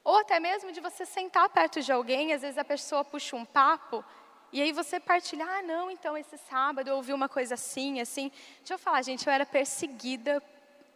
Ou 0.04 0.19
até 0.19 0.38
mesmo 0.38 0.71
de 0.71 0.81
você 0.81 1.04
sentar 1.04 1.49
perto 1.49 1.83
de 1.83 1.90
alguém, 1.90 2.33
às 2.33 2.42
vezes 2.42 2.59
a 2.59 2.64
pessoa 2.64 3.04
puxa 3.04 3.35
um 3.35 3.45
papo, 3.45 4.04
e 4.52 4.61
aí 4.61 4.73
você 4.73 5.00
partilha, 5.00 5.44
ah, 5.44 5.62
não, 5.62 5.90
então 5.90 6.16
esse 6.16 6.37
sábado 6.37 6.88
eu 6.88 6.97
ouvi 6.97 7.12
uma 7.12 7.28
coisa 7.28 7.54
assim, 7.54 8.00
assim. 8.00 8.30
Deixa 8.59 8.75
eu 8.75 8.78
falar, 8.78 9.02
gente, 9.02 9.26
eu 9.26 9.32
era 9.32 9.47
perseguida 9.47 10.42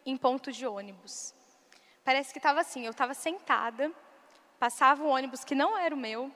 em 0.05 0.15
ponto 0.15 0.51
de 0.51 0.65
ônibus. 0.67 1.33
Parece 2.03 2.31
que 2.31 2.39
estava 2.39 2.61
assim, 2.61 2.85
eu 2.85 2.91
estava 2.91 3.13
sentada, 3.13 3.91
passava 4.59 5.03
um 5.03 5.09
ônibus 5.09 5.43
que 5.43 5.55
não 5.55 5.77
era 5.77 5.93
o 5.93 5.97
meu, 5.97 6.31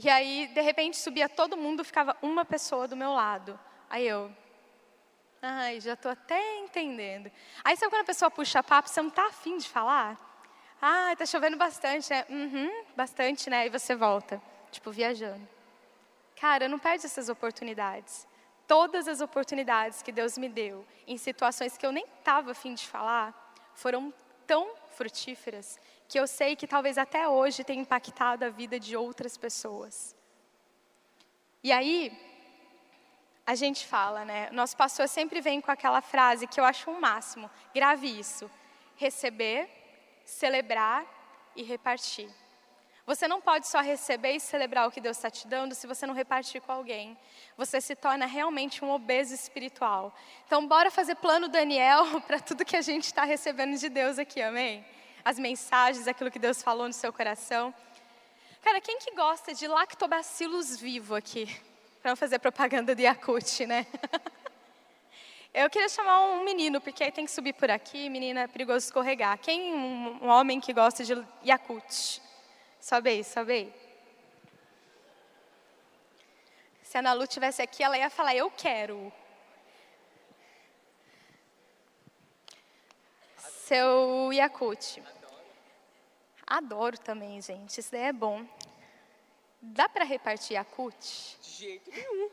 e 0.00 0.08
aí, 0.08 0.46
de 0.54 0.60
repente, 0.60 0.96
subia 0.96 1.28
todo 1.28 1.56
mundo, 1.56 1.84
ficava 1.84 2.16
uma 2.22 2.44
pessoa 2.44 2.86
do 2.86 2.96
meu 2.96 3.12
lado. 3.12 3.58
Aí 3.90 4.06
eu, 4.06 4.30
ai, 5.42 5.80
já 5.80 5.94
estou 5.94 6.12
até 6.12 6.58
entendendo. 6.58 7.28
Aí 7.64 7.76
sabe 7.76 7.90
quando 7.90 8.02
a 8.02 8.06
pessoa 8.06 8.30
puxa 8.30 8.62
papo, 8.62 8.88
você 8.88 9.02
não 9.02 9.08
está 9.08 9.26
afim 9.26 9.58
de 9.58 9.68
falar? 9.68 10.16
Ah, 10.80 11.12
está 11.12 11.26
chovendo 11.26 11.56
bastante, 11.56 12.10
né? 12.10 12.24
Uhum, 12.30 12.84
bastante, 12.96 13.50
né? 13.50 13.66
E 13.66 13.70
você 13.70 13.96
volta, 13.96 14.40
tipo, 14.70 14.92
viajando. 14.92 15.57
Cara, 16.40 16.68
não 16.68 16.78
perde 16.78 17.04
essas 17.04 17.28
oportunidades. 17.28 18.26
Todas 18.66 19.08
as 19.08 19.20
oportunidades 19.20 20.02
que 20.02 20.12
Deus 20.12 20.38
me 20.38 20.48
deu, 20.48 20.86
em 21.06 21.16
situações 21.16 21.76
que 21.76 21.84
eu 21.84 21.90
nem 21.90 22.04
estava 22.18 22.52
afim 22.52 22.74
de 22.74 22.86
falar, 22.86 23.34
foram 23.74 24.12
tão 24.46 24.74
frutíferas 24.90 25.78
que 26.08 26.18
eu 26.18 26.26
sei 26.26 26.54
que 26.54 26.66
talvez 26.66 26.96
até 26.96 27.28
hoje 27.28 27.64
tenha 27.64 27.82
impactado 27.82 28.44
a 28.44 28.50
vida 28.50 28.78
de 28.78 28.96
outras 28.96 29.36
pessoas. 29.36 30.14
E 31.62 31.72
aí, 31.72 32.16
a 33.46 33.54
gente 33.54 33.86
fala, 33.86 34.24
né? 34.24 34.48
Nosso 34.52 34.76
pastor 34.76 35.08
sempre 35.08 35.40
vem 35.40 35.60
com 35.60 35.70
aquela 35.70 36.00
frase 36.00 36.46
que 36.46 36.60
eu 36.60 36.64
acho 36.64 36.90
um 36.90 37.00
máximo: 37.00 37.50
grave 37.74 38.06
isso. 38.06 38.50
Receber, 38.96 39.68
celebrar 40.24 41.04
e 41.56 41.62
repartir. 41.62 42.30
Você 43.08 43.26
não 43.26 43.40
pode 43.40 43.66
só 43.66 43.80
receber 43.80 44.34
e 44.34 44.40
celebrar 44.40 44.86
o 44.86 44.92
que 44.92 45.00
Deus 45.00 45.16
está 45.16 45.28
te 45.28 45.48
dando 45.48 45.74
se 45.74 45.84
você 45.88 46.06
não 46.06 46.14
repartir 46.14 46.60
com 46.60 46.70
alguém. 46.70 47.18
Você 47.56 47.80
se 47.80 47.96
torna 47.96 48.24
realmente 48.24 48.84
um 48.84 48.90
obeso 48.92 49.34
espiritual. 49.34 50.14
Então, 50.46 50.64
bora 50.64 50.92
fazer 50.92 51.16
plano 51.16 51.48
Daniel 51.48 52.20
para 52.28 52.38
tudo 52.38 52.64
que 52.64 52.76
a 52.76 52.82
gente 52.82 53.06
está 53.06 53.24
recebendo 53.24 53.76
de 53.76 53.88
Deus 53.88 54.16
aqui, 54.16 54.40
amém? 54.40 54.84
as 55.28 55.38
mensagens, 55.38 56.08
aquilo 56.08 56.30
que 56.30 56.38
Deus 56.38 56.62
falou 56.62 56.86
no 56.86 56.92
seu 56.92 57.12
coração. 57.12 57.74
Cara, 58.62 58.80
quem 58.80 58.98
que 58.98 59.14
gosta 59.14 59.52
de 59.52 59.66
lactobacilos 59.68 60.80
vivo 60.80 61.14
aqui? 61.14 61.44
Para 62.00 62.12
não 62.12 62.16
fazer 62.16 62.38
propaganda 62.38 62.94
de 62.94 63.02
Yakut, 63.02 63.66
né? 63.66 63.86
Eu 65.52 65.68
queria 65.68 65.88
chamar 65.88 66.20
um 66.20 66.44
menino, 66.44 66.80
porque 66.80 67.04
aí 67.04 67.12
tem 67.12 67.26
que 67.26 67.30
subir 67.30 67.52
por 67.52 67.70
aqui, 67.70 68.08
menina, 68.08 68.42
é 68.42 68.46
perigoso 68.46 68.86
escorregar. 68.86 69.38
Quem, 69.38 69.74
um, 69.74 70.28
homem 70.28 70.60
que 70.60 70.72
gosta 70.72 71.04
de 71.04 71.12
Yakut? 71.44 72.22
Sobe 72.80 73.10
aí, 73.10 73.24
sobe 73.24 73.52
aí. 73.52 73.74
Se 76.82 76.96
a 76.96 77.00
Ana 77.00 77.12
Lu 77.12 77.26
tivesse 77.26 77.60
aqui, 77.60 77.82
ela 77.82 77.98
ia 77.98 78.08
falar, 78.08 78.34
eu 78.34 78.50
quero. 78.50 79.12
Seu 83.36 84.32
Yakut. 84.32 85.02
Adoro 86.46 86.98
também, 86.98 87.42
gente. 87.42 87.78
Isso 87.78 87.92
daí 87.92 88.04
é 88.04 88.12
bom. 88.12 88.46
Dá 89.60 89.86
para 89.88 90.04
repartir 90.04 90.54
Yakut? 90.54 91.38
De 91.42 91.50
jeito 91.50 91.90
nenhum. 91.90 92.30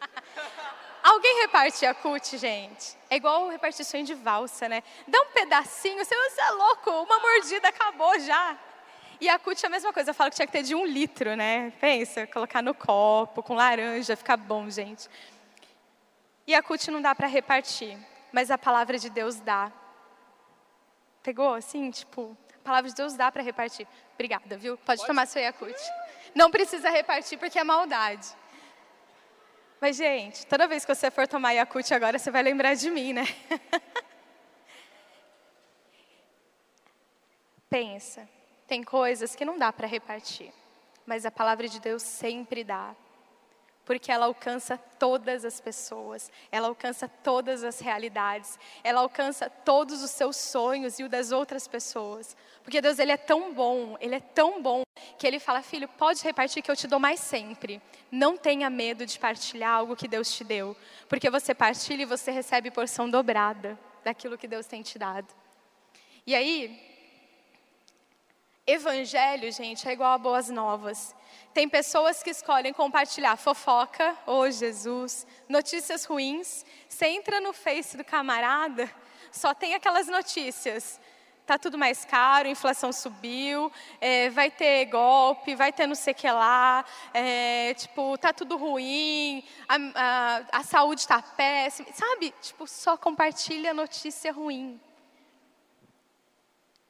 Alguém 1.02 1.40
reparte 1.42 1.84
Yakut, 1.84 2.36
gente? 2.36 2.96
É 3.08 3.16
igual 3.16 3.48
repartir 3.48 3.84
sonho 3.84 4.04
de 4.04 4.14
valsa, 4.14 4.68
né? 4.68 4.82
Dá 5.06 5.20
um 5.22 5.32
pedacinho, 5.32 6.04
você 6.04 6.14
é 6.14 6.50
louco, 6.50 6.90
uma 6.90 7.18
mordida 7.20 7.68
acabou 7.68 8.18
já. 8.20 8.58
E 9.24 9.26
Yakut 9.26 9.64
é 9.64 9.68
a 9.68 9.70
mesma 9.70 9.90
coisa, 9.90 10.10
eu 10.10 10.14
falo 10.14 10.28
que 10.28 10.36
tinha 10.36 10.46
que 10.46 10.52
ter 10.52 10.62
de 10.62 10.74
um 10.74 10.84
litro, 10.84 11.34
né? 11.34 11.72
Pensa, 11.80 12.26
colocar 12.26 12.60
no 12.60 12.74
copo, 12.74 13.42
com 13.42 13.54
laranja, 13.54 14.14
fica 14.14 14.36
bom, 14.36 14.68
gente. 14.68 15.08
E 16.46 16.52
Yakut 16.52 16.90
não 16.90 17.00
dá 17.00 17.14
para 17.14 17.26
repartir, 17.26 17.96
mas 18.30 18.50
a 18.50 18.58
palavra 18.58 18.98
de 18.98 19.08
Deus 19.08 19.40
dá. 19.40 19.72
Pegou 21.22 21.54
assim, 21.54 21.90
tipo, 21.90 22.36
a 22.54 22.58
palavra 22.58 22.90
de 22.90 22.94
Deus 22.94 23.14
dá 23.14 23.32
para 23.32 23.42
repartir. 23.42 23.88
Obrigada, 24.12 24.58
viu? 24.58 24.76
Pode, 24.76 24.98
Pode. 24.98 25.06
tomar 25.06 25.24
seu 25.24 25.40
Yakult. 25.40 25.74
Não 26.34 26.50
precisa 26.50 26.90
repartir 26.90 27.38
porque 27.38 27.58
é 27.58 27.64
maldade. 27.64 28.28
Mas, 29.80 29.96
gente, 29.96 30.46
toda 30.46 30.68
vez 30.68 30.84
que 30.84 30.94
você 30.94 31.10
for 31.10 31.26
tomar 31.26 31.52
Yakult 31.52 31.94
agora, 31.94 32.18
você 32.18 32.30
vai 32.30 32.42
lembrar 32.42 32.74
de 32.74 32.90
mim, 32.90 33.14
né? 33.14 33.24
Pensa, 37.70 38.28
tem 38.66 38.82
coisas 38.82 39.34
que 39.34 39.44
não 39.44 39.58
dá 39.58 39.72
para 39.72 39.86
repartir, 39.86 40.52
mas 41.06 41.26
a 41.26 41.30
palavra 41.30 41.68
de 41.68 41.80
Deus 41.80 42.02
sempre 42.02 42.64
dá 42.64 42.94
porque 43.84 44.10
ela 44.10 44.26
alcança 44.26 44.78
todas 44.98 45.44
as 45.44 45.60
pessoas, 45.60 46.30
ela 46.50 46.68
alcança 46.68 47.06
todas 47.06 47.62
as 47.62 47.80
realidades, 47.80 48.58
ela 48.82 49.00
alcança 49.00 49.50
todos 49.50 50.02
os 50.02 50.10
seus 50.10 50.36
sonhos 50.36 50.98
e 50.98 51.04
o 51.04 51.08
das 51.08 51.32
outras 51.32 51.68
pessoas. 51.68 52.36
Porque 52.62 52.80
Deus 52.80 52.98
ele 52.98 53.12
é 53.12 53.16
tão 53.16 53.52
bom, 53.52 53.96
ele 54.00 54.14
é 54.14 54.20
tão 54.20 54.62
bom 54.62 54.82
que 55.18 55.26
ele 55.26 55.38
fala: 55.38 55.60
"Filho, 55.60 55.86
pode 55.86 56.22
repartir 56.22 56.62
que 56.62 56.70
eu 56.70 56.76
te 56.76 56.86
dou 56.86 56.98
mais 56.98 57.20
sempre. 57.20 57.80
Não 58.10 58.36
tenha 58.36 58.70
medo 58.70 59.04
de 59.04 59.18
partilhar 59.18 59.74
algo 59.74 59.96
que 59.96 60.08
Deus 60.08 60.34
te 60.34 60.44
deu, 60.44 60.74
porque 61.08 61.28
você 61.28 61.54
partilha 61.54 62.02
e 62.02 62.06
você 62.06 62.30
recebe 62.30 62.70
porção 62.70 63.08
dobrada 63.10 63.78
daquilo 64.02 64.38
que 64.38 64.48
Deus 64.48 64.66
tem 64.66 64.82
te 64.82 64.98
dado." 64.98 65.28
E 66.26 66.34
aí, 66.34 66.93
evangelho, 68.66 69.52
gente, 69.52 69.86
é 69.88 69.92
igual 69.92 70.12
a 70.12 70.18
boas 70.18 70.48
novas. 70.48 71.14
Tem 71.52 71.68
pessoas 71.68 72.22
que 72.22 72.30
escolhem 72.30 72.72
compartilhar 72.72 73.36
fofoca, 73.36 74.16
oh 74.26 74.50
Jesus, 74.50 75.26
notícias 75.48 76.04
ruins. 76.04 76.64
Você 76.88 77.06
entra 77.06 77.40
no 77.40 77.52
Face 77.52 77.96
do 77.96 78.04
camarada, 78.04 78.90
só 79.30 79.54
tem 79.54 79.74
aquelas 79.74 80.06
notícias. 80.06 81.00
Tá 81.46 81.58
tudo 81.58 81.76
mais 81.76 82.06
caro, 82.06 82.48
inflação 82.48 82.90
subiu, 82.90 83.70
é, 84.00 84.30
vai 84.30 84.50
ter 84.50 84.86
golpe, 84.86 85.54
vai 85.54 85.70
ter 85.70 85.86
não 85.86 85.94
sei 85.94 86.14
que 86.14 86.26
lá, 86.30 86.82
é, 87.12 87.74
tipo, 87.74 88.16
tá 88.16 88.32
tudo 88.32 88.56
ruim, 88.56 89.44
a, 89.68 89.76
a, 89.94 90.60
a 90.60 90.62
saúde 90.62 91.02
está 91.02 91.20
péssima, 91.20 91.86
sabe? 91.92 92.32
Tipo, 92.40 92.66
só 92.66 92.96
compartilha 92.96 93.74
notícia 93.74 94.32
ruim. 94.32 94.80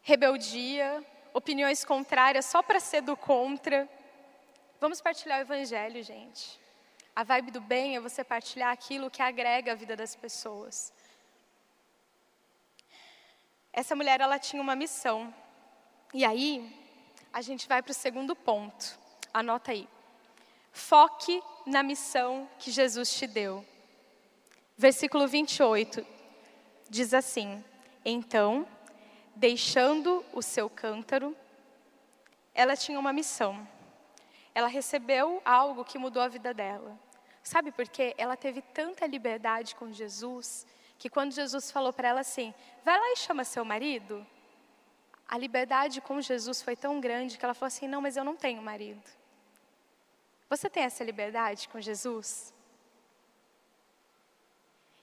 Rebeldia, 0.02 1.04
opiniões 1.34 1.84
contrárias 1.84 2.46
só 2.46 2.62
para 2.62 2.80
ser 2.80 3.02
do 3.02 3.16
contra. 3.16 3.88
Vamos 4.80 5.00
partilhar 5.00 5.40
o 5.40 5.42
evangelho, 5.42 6.02
gente. 6.02 6.60
A 7.14 7.24
vibe 7.24 7.50
do 7.50 7.60
bem 7.60 7.96
é 7.96 8.00
você 8.00 8.24
partilhar 8.24 8.72
aquilo 8.72 9.10
que 9.10 9.20
agrega 9.20 9.72
a 9.72 9.74
vida 9.74 9.94
das 9.96 10.14
pessoas. 10.14 10.92
Essa 13.72 13.96
mulher, 13.96 14.20
ela 14.20 14.38
tinha 14.38 14.62
uma 14.62 14.76
missão. 14.76 15.34
E 16.12 16.24
aí, 16.24 16.72
a 17.32 17.42
gente 17.42 17.66
vai 17.66 17.82
para 17.82 17.90
o 17.90 17.94
segundo 17.94 18.36
ponto. 18.36 18.96
Anota 19.32 19.72
aí. 19.72 19.88
Foque 20.72 21.42
na 21.66 21.82
missão 21.82 22.48
que 22.58 22.70
Jesus 22.70 23.12
te 23.12 23.26
deu. 23.26 23.64
Versículo 24.76 25.26
28 25.26 26.06
diz 26.88 27.12
assim: 27.14 27.64
Então, 28.04 28.66
deixando 29.34 30.24
o 30.32 30.42
seu 30.42 30.68
cântaro, 30.70 31.36
ela 32.54 32.76
tinha 32.76 32.98
uma 32.98 33.12
missão 33.12 33.66
ela 34.54 34.68
recebeu 34.68 35.42
algo 35.44 35.84
que 35.84 35.98
mudou 35.98 36.22
a 36.22 36.28
vida 36.28 36.54
dela. 36.54 36.96
Sabe 37.42 37.72
por 37.72 37.88
quê? 37.88 38.14
Ela 38.16 38.36
teve 38.36 38.62
tanta 38.62 39.06
liberdade 39.06 39.74
com 39.74 39.92
Jesus 39.92 40.64
que 40.96 41.10
quando 41.10 41.32
Jesus 41.32 41.70
falou 41.70 41.92
para 41.92 42.08
ela 42.08 42.20
assim: 42.20 42.54
vai 42.84 42.98
lá 42.98 43.12
e 43.12 43.16
chama 43.16 43.44
seu 43.44 43.64
marido. 43.64 44.24
A 45.26 45.36
liberdade 45.36 46.00
com 46.00 46.20
Jesus 46.20 46.62
foi 46.62 46.76
tão 46.76 47.00
grande 47.00 47.36
que 47.36 47.44
ela 47.44 47.52
falou 47.52 47.66
assim: 47.66 47.88
não, 47.88 48.00
mas 48.00 48.16
eu 48.16 48.24
não 48.24 48.36
tenho 48.36 48.62
marido. 48.62 49.02
Você 50.48 50.70
tem 50.70 50.84
essa 50.84 51.02
liberdade 51.02 51.68
com 51.68 51.80
Jesus? 51.80 52.54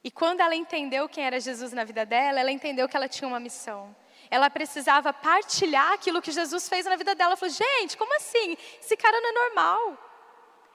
E 0.04 0.10
quando 0.10 0.40
ela 0.40 0.56
entendeu 0.56 1.10
quem 1.10 1.26
era 1.26 1.40
Jesus 1.40 1.74
na 1.74 1.84
vida 1.84 2.06
dela, 2.06 2.40
ela 2.40 2.52
entendeu 2.52 2.88
que 2.88 2.96
ela 2.96 3.10
tinha 3.10 3.28
uma 3.28 3.40
missão 3.40 3.94
ela 4.32 4.50
precisava 4.50 5.12
partilhar 5.12 5.92
aquilo 5.92 6.22
que 6.22 6.32
Jesus 6.32 6.70
fez 6.70 6.86
na 6.86 6.96
vida 6.96 7.14
dela. 7.14 7.32
Ela 7.32 7.38
falou: 7.38 7.54
gente, 7.54 7.98
como 7.98 8.16
assim? 8.16 8.58
Esse 8.80 8.96
cara 8.96 9.20
não 9.20 9.30
é 9.30 9.34
normal. 9.34 9.98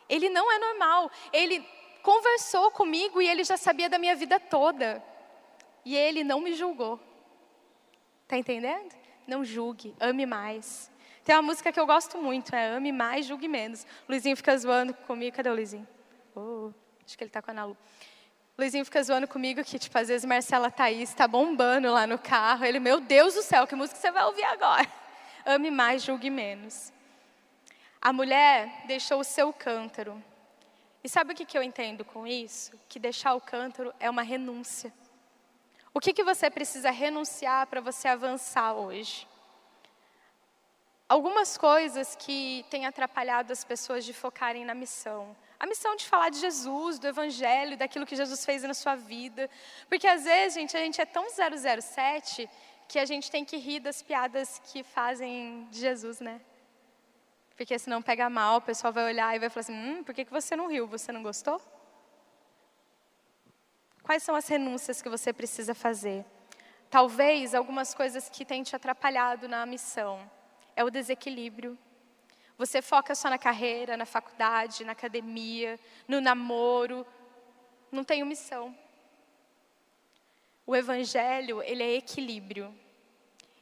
Ele 0.09 0.29
não 0.29 0.53
é 0.53 0.59
normal. 0.59 1.11
Ele 1.33 1.67
conversou 2.03 2.71
comigo 2.71 3.21
e 3.21 3.27
ele 3.27 3.43
já 3.43 3.57
sabia 3.57 3.89
da 3.89 3.99
minha 3.99 4.15
vida 4.15 4.39
toda. 4.39 5.03
E 5.85 5.97
ele 5.97 6.23
não 6.23 6.41
me 6.41 6.53
julgou. 6.53 7.01
Está 8.25 8.37
entendendo? 8.37 8.95
Não 9.27 9.45
julgue, 9.45 9.97
ame 9.99 10.27
mais. 10.27 10.91
Tem 11.27 11.35
uma 11.35 11.43
música 11.43 11.73
que 11.73 11.81
eu 11.81 11.87
gosto 11.87 12.19
muito, 12.19 12.55
é 12.55 12.69
Ame 12.69 12.93
Mais, 12.93 13.27
Julgue 13.27 13.49
Menos. 13.49 13.85
Luizinho 14.09 14.37
fica 14.37 14.57
zoando 14.57 14.95
comigo. 14.95 15.35
Cadê 15.35 15.51
o 15.51 15.55
Luizinho? 15.55 15.87
Oh, 16.37 16.71
acho 17.05 17.19
que 17.19 17.25
ele 17.25 17.31
está 17.31 17.43
com 17.43 17.51
a 17.51 17.53
Ana 17.53 17.65
Lu. 17.65 17.77
Luizinho 18.59 18.87
fica 18.87 19.03
zoando 19.03 19.29
comigo 19.29 19.63
que, 19.63 19.79
tipo, 19.79 19.99
às 19.99 20.09
vezes 20.09 20.25
Marcela 20.25 20.71
Thaís 20.71 21.11
está 21.11 21.29
bombando 21.29 21.93
lá 21.93 22.07
no 22.07 22.19
carro. 22.19 22.65
Ele, 22.65 22.81
meu 22.81 23.01
Deus 23.01 23.35
do 23.35 23.43
céu, 23.43 23.67
que 23.67 23.75
música 23.75 24.01
você 24.01 24.11
vai 24.11 24.25
ouvir 24.25 24.45
agora? 24.45 24.87
Ame 25.45 25.71
mais, 25.71 26.03
julgue 26.03 26.31
menos. 26.31 26.91
A 28.01 28.15
mulher 28.15 28.85
deixou 28.87 29.21
o 29.21 29.25
seu 29.25 29.53
cântaro. 29.53 30.23
E 31.05 31.09
sabe 31.09 31.33
o 31.33 31.37
que, 31.37 31.45
que 31.45 31.57
eu 31.57 31.63
entendo 31.63 32.03
com 32.05 32.27
isso? 32.27 32.73
Que 32.89 32.99
deixar 32.99 33.35
o 33.35 33.41
cântaro 33.41 33.95
é 34.01 34.09
uma 34.09 34.23
renúncia. 34.23 34.93
O 35.93 36.01
que, 36.01 36.13
que 36.13 36.25
você 36.25 36.51
precisa 36.51 36.91
renunciar 36.91 37.67
para 37.67 37.81
você 37.81 38.09
avançar 38.09 38.73
hoje? 38.73 39.29
Algumas 41.09 41.59
coisas 41.59 42.17
que 42.17 42.65
têm 42.71 42.87
atrapalhado 42.87 43.53
as 43.53 43.65
pessoas 43.65 44.05
de 44.05 44.13
focarem 44.13 44.65
na 44.65 44.75
missão. 44.75 45.37
A 45.59 45.67
missão 45.67 45.97
de 45.97 46.07
falar 46.07 46.29
de 46.29 46.39
Jesus, 46.39 46.99
do 46.99 47.07
Evangelho, 47.07 47.77
daquilo 47.77 48.05
que 48.05 48.15
Jesus 48.15 48.45
fez 48.45 48.63
na 48.63 48.75
sua 48.75 48.95
vida. 48.95 49.49
Porque 49.89 50.07
às 50.07 50.25
vezes, 50.25 50.55
gente, 50.55 50.77
a 50.77 50.81
gente 50.81 51.01
é 51.01 51.07
tão 51.07 51.27
007 51.31 52.49
que 52.89 52.99
a 52.99 53.05
gente 53.05 53.31
tem 53.31 53.45
que 53.45 53.57
rir 53.57 53.81
das 53.81 54.03
piadas 54.03 54.61
que 54.65 54.83
fazem 54.83 55.67
de 55.71 55.81
Jesus, 55.81 56.21
né? 56.21 56.41
Porque 57.57 57.79
senão 57.79 58.03
pega 58.03 58.29
mal, 58.29 58.59
o 58.59 58.61
pessoal 58.61 58.93
vai 58.93 59.07
olhar 59.07 59.35
e 59.35 59.39
vai 59.39 59.49
falar 59.49 59.63
assim: 59.63 59.75
hum, 59.75 60.05
por 60.05 60.15
que, 60.15 60.25
que 60.25 60.33
você 60.33 60.55
não 60.55 60.69
riu? 60.69 60.87
Você 60.87 61.11
não 61.11 61.23
gostou? 61.23 61.61
Quais 64.03 64.23
são 64.23 64.35
as 64.37 64.47
renúncias 64.47 65.01
que 65.01 65.09
você 65.09 65.33
precisa 65.33 65.75
fazer? 65.75 66.25
Talvez 66.91 67.55
algumas 67.55 67.95
coisas 67.95 68.29
que 68.29 68.45
têm 68.45 68.63
te 68.63 68.77
atrapalhado 68.77 69.49
na 69.49 69.67
missão. 69.67 70.31
É 70.77 70.85
o 70.85 70.91
desequilíbrio. 70.91 71.77
Você 72.59 72.81
foca 72.81 73.15
só 73.15 73.29
na 73.29 73.39
carreira, 73.39 73.97
na 73.97 74.07
faculdade, 74.07 74.85
na 74.85 74.93
academia, 74.93 75.79
no 76.09 76.21
namoro. 76.21 77.07
Não 77.93 78.03
tem 78.03 78.25
missão. 78.25 78.77
O 80.67 80.75
evangelho, 80.75 81.63
ele 81.63 81.83
é 81.83 81.95
equilíbrio. 81.97 82.75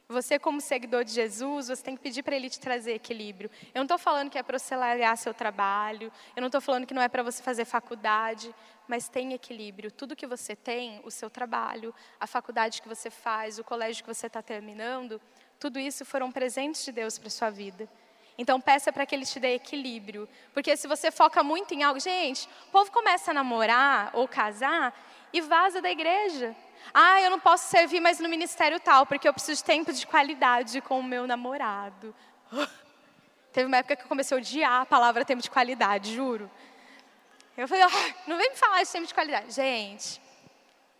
Você, 0.07 0.37
como 0.37 0.61
seguidor 0.61 1.03
de 1.03 1.11
Jesus, 1.11 1.67
você 1.67 1.81
tem 1.81 1.95
que 1.95 2.03
pedir 2.03 2.21
para 2.21 2.35
Ele 2.35 2.47
te 2.47 2.59
trazer 2.59 2.93
equilíbrio. 2.93 3.49
Eu 3.73 3.79
não 3.79 3.85
estou 3.85 3.97
falando 3.97 4.29
que 4.29 4.37
é 4.37 4.43
para 4.43 4.59
você 4.59 4.75
largar 4.75 5.17
seu 5.17 5.33
trabalho, 5.33 6.11
eu 6.35 6.41
não 6.41 6.47
estou 6.47 6.61
falando 6.61 6.85
que 6.85 6.93
não 6.93 7.01
é 7.01 7.07
para 7.07 7.23
você 7.23 7.41
fazer 7.41 7.65
faculdade, 7.65 8.53
mas 8.87 9.09
tem 9.09 9.33
equilíbrio. 9.33 9.91
Tudo 9.91 10.15
que 10.15 10.27
você 10.27 10.55
tem, 10.55 11.01
o 11.03 11.09
seu 11.09 11.27
trabalho, 11.27 11.93
a 12.19 12.27
faculdade 12.27 12.83
que 12.83 12.87
você 12.87 13.09
faz, 13.09 13.57
o 13.57 13.63
colégio 13.63 14.03
que 14.03 14.13
você 14.13 14.27
está 14.27 14.43
terminando, 14.43 15.19
tudo 15.59 15.79
isso 15.79 16.05
foram 16.05 16.31
presentes 16.31 16.85
de 16.85 16.91
Deus 16.91 17.17
para 17.17 17.29
sua 17.31 17.49
vida. 17.49 17.89
Então 18.37 18.59
peça 18.59 18.91
para 18.91 19.05
que 19.05 19.15
ele 19.15 19.25
te 19.25 19.39
dê 19.39 19.55
equilíbrio. 19.55 20.27
Porque 20.53 20.75
se 20.75 20.87
você 20.87 21.09
foca 21.11 21.43
muito 21.43 21.73
em 21.73 21.83
algo. 21.83 21.99
Gente, 21.99 22.49
o 22.67 22.71
povo 22.71 22.91
começa 22.91 23.31
a 23.31 23.33
namorar 23.33 24.09
ou 24.13 24.27
casar 24.27 24.93
e 25.31 25.41
vaza 25.41 25.81
da 25.81 25.89
igreja. 25.89 26.55
Ah, 26.93 27.21
eu 27.21 27.29
não 27.29 27.39
posso 27.39 27.67
servir 27.69 27.99
mais 27.99 28.19
no 28.19 28.29
ministério 28.29 28.79
tal, 28.79 29.05
porque 29.05 29.27
eu 29.27 29.33
preciso 29.33 29.61
de 29.61 29.63
tempo 29.63 29.91
de 29.91 30.05
qualidade 30.05 30.81
com 30.81 30.99
o 30.99 31.03
meu 31.03 31.25
namorado. 31.25 32.13
Teve 33.51 33.67
uma 33.67 33.77
época 33.77 33.95
que 33.95 34.03
eu 34.03 34.07
comecei 34.07 34.37
a 34.37 34.39
odiar 34.39 34.81
a 34.81 34.85
palavra 34.85 35.23
tempo 35.23 35.41
de 35.41 35.49
qualidade, 35.49 36.13
juro. 36.13 36.51
Eu 37.57 37.67
falei, 37.69 37.85
oh, 37.85 38.29
não 38.29 38.37
vem 38.37 38.49
me 38.49 38.55
falar 38.57 38.83
de 38.83 38.91
tempo 38.91 39.07
de 39.07 39.13
qualidade. 39.13 39.51
Gente, 39.51 40.21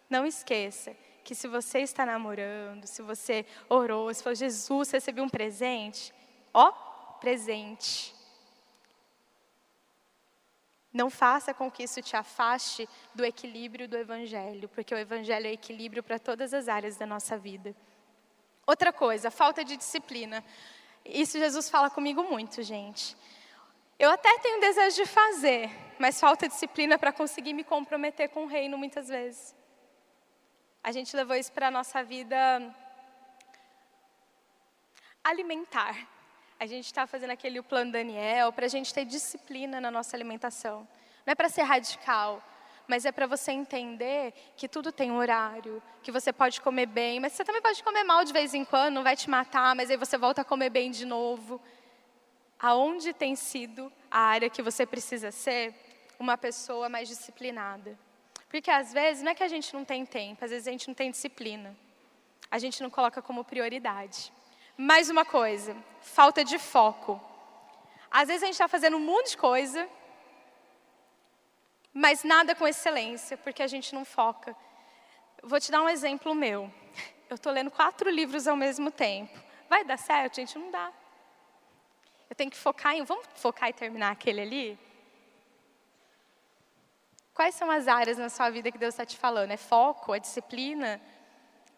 não 0.10 0.26
esqueça 0.26 0.95
que 1.24 1.36
se 1.36 1.48
você 1.48 1.80
está 1.80 2.06
namorando, 2.06 2.86
se 2.86 3.02
você 3.02 3.45
orou, 3.67 4.13
se 4.13 4.24
falou, 4.24 4.36
Jesus, 4.36 4.91
recebi 4.91 5.19
um 5.19 5.28
presente, 5.28 6.13
ó, 6.54 6.71
presente. 7.19 8.13
Não 10.93 11.10
faça 11.10 11.54
com 11.54 11.69
que 11.69 11.84
isso 11.84 12.01
te 12.01 12.15
afaste 12.15 12.88
do 13.13 13.25
equilíbrio 13.25 13.88
do 13.88 13.97
Evangelho, 13.97 14.69
porque 14.69 14.95
o 14.95 14.97
Evangelho 14.97 15.47
é 15.47 15.51
equilíbrio 15.51 16.01
para 16.01 16.17
todas 16.17 16.54
as 16.54 16.69
áreas 16.69 16.95
da 16.95 17.06
nossa 17.06 17.38
vida. 17.38 17.75
Outra 18.65 18.93
coisa, 18.93 19.30
falta 19.30 19.63
de 19.63 19.75
disciplina. 19.75 20.43
Isso 21.04 21.38
Jesus 21.38 21.69
fala 21.69 21.89
comigo 21.89 22.23
muito, 22.23 22.63
gente. 22.63 23.15
Eu 23.99 24.10
até 24.10 24.39
tenho 24.39 24.60
desejo 24.60 24.95
de 24.95 25.06
fazer, 25.06 25.69
mas 25.99 26.19
falta 26.19 26.47
disciplina 26.47 26.97
para 26.97 27.12
conseguir 27.12 27.54
me 27.54 27.63
comprometer 27.63 28.30
com 28.30 28.45
o 28.45 28.47
reino 28.47 28.78
muitas 28.78 29.08
vezes. 29.08 29.56
A 30.84 30.91
gente 30.91 31.15
levou 31.15 31.36
isso 31.36 31.51
para 31.51 31.67
a 31.67 31.71
nossa 31.71 32.04
vida 32.04 32.38
alimentar. 35.23 36.14
A 36.59 36.65
gente 36.65 36.85
está 36.85 37.05
fazendo 37.05 37.31
aquele 37.31 37.61
plano 37.61 37.91
Daniel 37.91 38.51
para 38.53 38.65
a 38.65 38.69
gente 38.69 38.93
ter 38.93 39.03
disciplina 39.03 39.81
na 39.81 39.91
nossa 39.91 40.15
alimentação. 40.15 40.87
Não 41.25 41.31
é 41.31 41.35
para 41.35 41.49
ser 41.49 41.63
radical, 41.63 42.41
mas 42.87 43.03
é 43.05 43.11
para 43.11 43.27
você 43.27 43.51
entender 43.51 44.33
que 44.55 44.67
tudo 44.67 44.91
tem 44.91 45.11
um 45.11 45.17
horário, 45.17 45.81
que 46.01 46.11
você 46.11 46.31
pode 46.31 46.61
comer 46.61 46.85
bem, 46.85 47.19
mas 47.19 47.33
você 47.33 47.43
também 47.43 47.61
pode 47.61 47.83
comer 47.83 48.03
mal 48.03 48.23
de 48.23 48.31
vez 48.31 48.53
em 48.53 48.63
quando, 48.63 48.93
não 48.93 49.03
vai 49.03 49.15
te 49.15 49.29
matar, 49.29 49.75
mas 49.75 49.89
aí 49.89 49.97
você 49.97 50.17
volta 50.17 50.41
a 50.41 50.45
comer 50.45 50.69
bem 50.69 50.91
de 50.91 51.05
novo. 51.05 51.59
Aonde 52.59 53.11
tem 53.11 53.35
sido 53.35 53.91
a 54.09 54.19
área 54.19 54.49
que 54.49 54.61
você 54.61 54.85
precisa 54.85 55.31
ser 55.31 55.73
uma 56.17 56.37
pessoa 56.37 56.87
mais 56.87 57.09
disciplinada? 57.09 57.97
Porque 58.49 58.71
às 58.71 58.93
vezes 58.93 59.23
não 59.23 59.31
é 59.31 59.35
que 59.35 59.43
a 59.43 59.47
gente 59.49 59.73
não 59.73 59.83
tem 59.83 60.05
tempo, 60.05 60.45
às 60.45 60.51
vezes 60.51 60.67
a 60.67 60.71
gente 60.71 60.87
não 60.87 60.95
tem 60.95 61.11
disciplina. 61.11 61.75
A 62.49 62.59
gente 62.59 62.81
não 62.81 62.89
coloca 62.89 63.21
como 63.21 63.43
prioridade. 63.43 64.31
Mais 64.77 65.09
uma 65.09 65.23
coisa, 65.23 65.73
falta 66.01 66.43
de 66.43 66.59
foco. 66.59 67.21
Às 68.11 68.27
vezes 68.27 68.43
a 68.43 68.45
gente 68.47 68.55
está 68.55 68.67
fazendo 68.67 68.97
um 68.97 68.99
monte 68.99 69.31
de 69.31 69.38
coisa, 69.38 69.89
mas 71.93 72.25
nada 72.25 72.53
com 72.53 72.67
excelência, 72.67 73.38
porque 73.38 73.63
a 73.63 73.67
gente 73.67 73.95
não 73.95 74.03
foca. 74.03 74.53
Vou 75.41 75.61
te 75.61 75.71
dar 75.71 75.81
um 75.81 75.88
exemplo 75.88 76.35
meu. 76.35 76.69
Eu 77.29 77.35
estou 77.35 77.53
lendo 77.53 77.71
quatro 77.71 78.09
livros 78.09 78.49
ao 78.49 78.57
mesmo 78.57 78.91
tempo. 78.91 79.39
Vai 79.69 79.85
dar 79.85 79.97
certo, 79.97 80.35
gente? 80.35 80.57
Não 80.59 80.69
dá. 80.69 80.91
Eu 82.29 82.35
tenho 82.35 82.51
que 82.51 82.57
focar 82.57 82.93
em. 82.95 83.03
Vamos 83.03 83.25
focar 83.35 83.69
e 83.69 83.73
terminar 83.73 84.11
aquele 84.11 84.41
ali? 84.41 84.79
Quais 87.33 87.55
são 87.55 87.71
as 87.71 87.88
áreas 87.88 88.17
na 88.17 88.27
sua 88.27 88.49
vida 88.49 88.71
que 88.71 88.77
Deus 88.77 88.93
está 88.93 89.05
te 89.05 89.15
falando? 89.15 89.51
É 89.51 89.57
foco? 89.57 90.13
É 90.13 90.19
disciplina? 90.19 91.01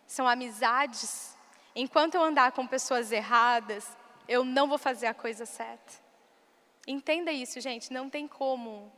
São 0.08 0.28
amizades? 0.28 1.37
Enquanto 1.78 2.16
eu 2.16 2.24
andar 2.24 2.52
com 2.54 2.66
pessoas 2.66 3.12
erradas, 3.12 3.96
eu 4.28 4.44
não 4.44 4.68
vou 4.68 4.80
fazer 4.80 5.06
a 5.06 5.14
coisa 5.14 5.46
certa. 5.46 5.94
Entenda 6.88 7.32
isso, 7.32 7.62
gente, 7.62 7.94
não 7.94 8.10
tem 8.10 8.28
como. 8.28 8.92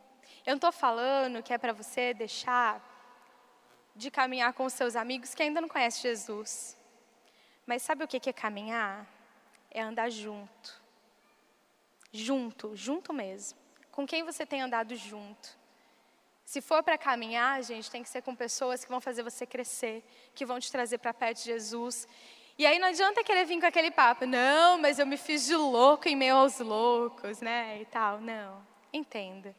Eu 0.46 0.52
não 0.52 0.56
estou 0.56 0.72
falando 0.72 1.44
que 1.44 1.54
é 1.54 1.58
para 1.58 1.74
você 1.74 2.14
deixar 2.14 2.82
de 3.96 4.10
caminhar 4.10 4.54
com 4.54 4.64
os 4.66 4.74
seus 4.74 4.96
amigos 4.96 5.36
que 5.36 5.44
ainda 5.44 5.60
não 5.60 5.68
conhecem 5.68 6.04
Jesus. 6.04 6.78
Mas 7.66 7.82
sabe 7.82 8.04
o 8.04 8.08
que 8.08 8.30
é 8.30 8.34
caminhar? 8.34 9.06
É 9.70 9.82
andar 9.82 10.10
junto. 10.10 10.82
Junto, 12.14 12.76
junto 12.76 13.12
mesmo. 13.12 13.60
Com 13.92 14.08
quem 14.08 14.24
você 14.24 14.46
tem 14.46 14.62
andado 14.62 14.96
junto? 14.96 15.60
Se 16.46 16.62
for 16.62 16.82
para 16.82 16.98
caminhar, 16.98 17.62
gente, 17.62 17.92
tem 17.92 18.02
que 18.02 18.10
ser 18.10 18.22
com 18.22 18.34
pessoas 18.36 18.84
que 18.84 18.90
vão 18.90 19.02
fazer 19.02 19.22
você 19.22 19.46
crescer, 19.46 20.04
que 20.34 20.46
vão 20.46 20.60
te 20.60 20.72
trazer 20.72 20.98
para 20.98 21.14
perto 21.14 21.40
de 21.40 21.44
Jesus 21.44 22.08
e 22.60 22.66
aí 22.66 22.78
não 22.78 22.90
adianta 22.90 23.24
querer 23.24 23.46
vir 23.46 23.58
com 23.58 23.66
aquele 23.66 23.90
papo, 23.90 24.26
não, 24.26 24.78
mas 24.78 25.00
eu 25.00 25.08
me 25.08 25.16
fiz 25.16 25.46
de 25.46 25.56
louco 25.56 26.10
em 26.10 26.16
meio 26.18 26.36
aos 26.36 26.60
loucos, 26.60 27.40
né? 27.40 27.82
E 27.82 27.86
tal. 27.86 28.20
Não. 28.20 28.62
Entenda. 28.92 29.56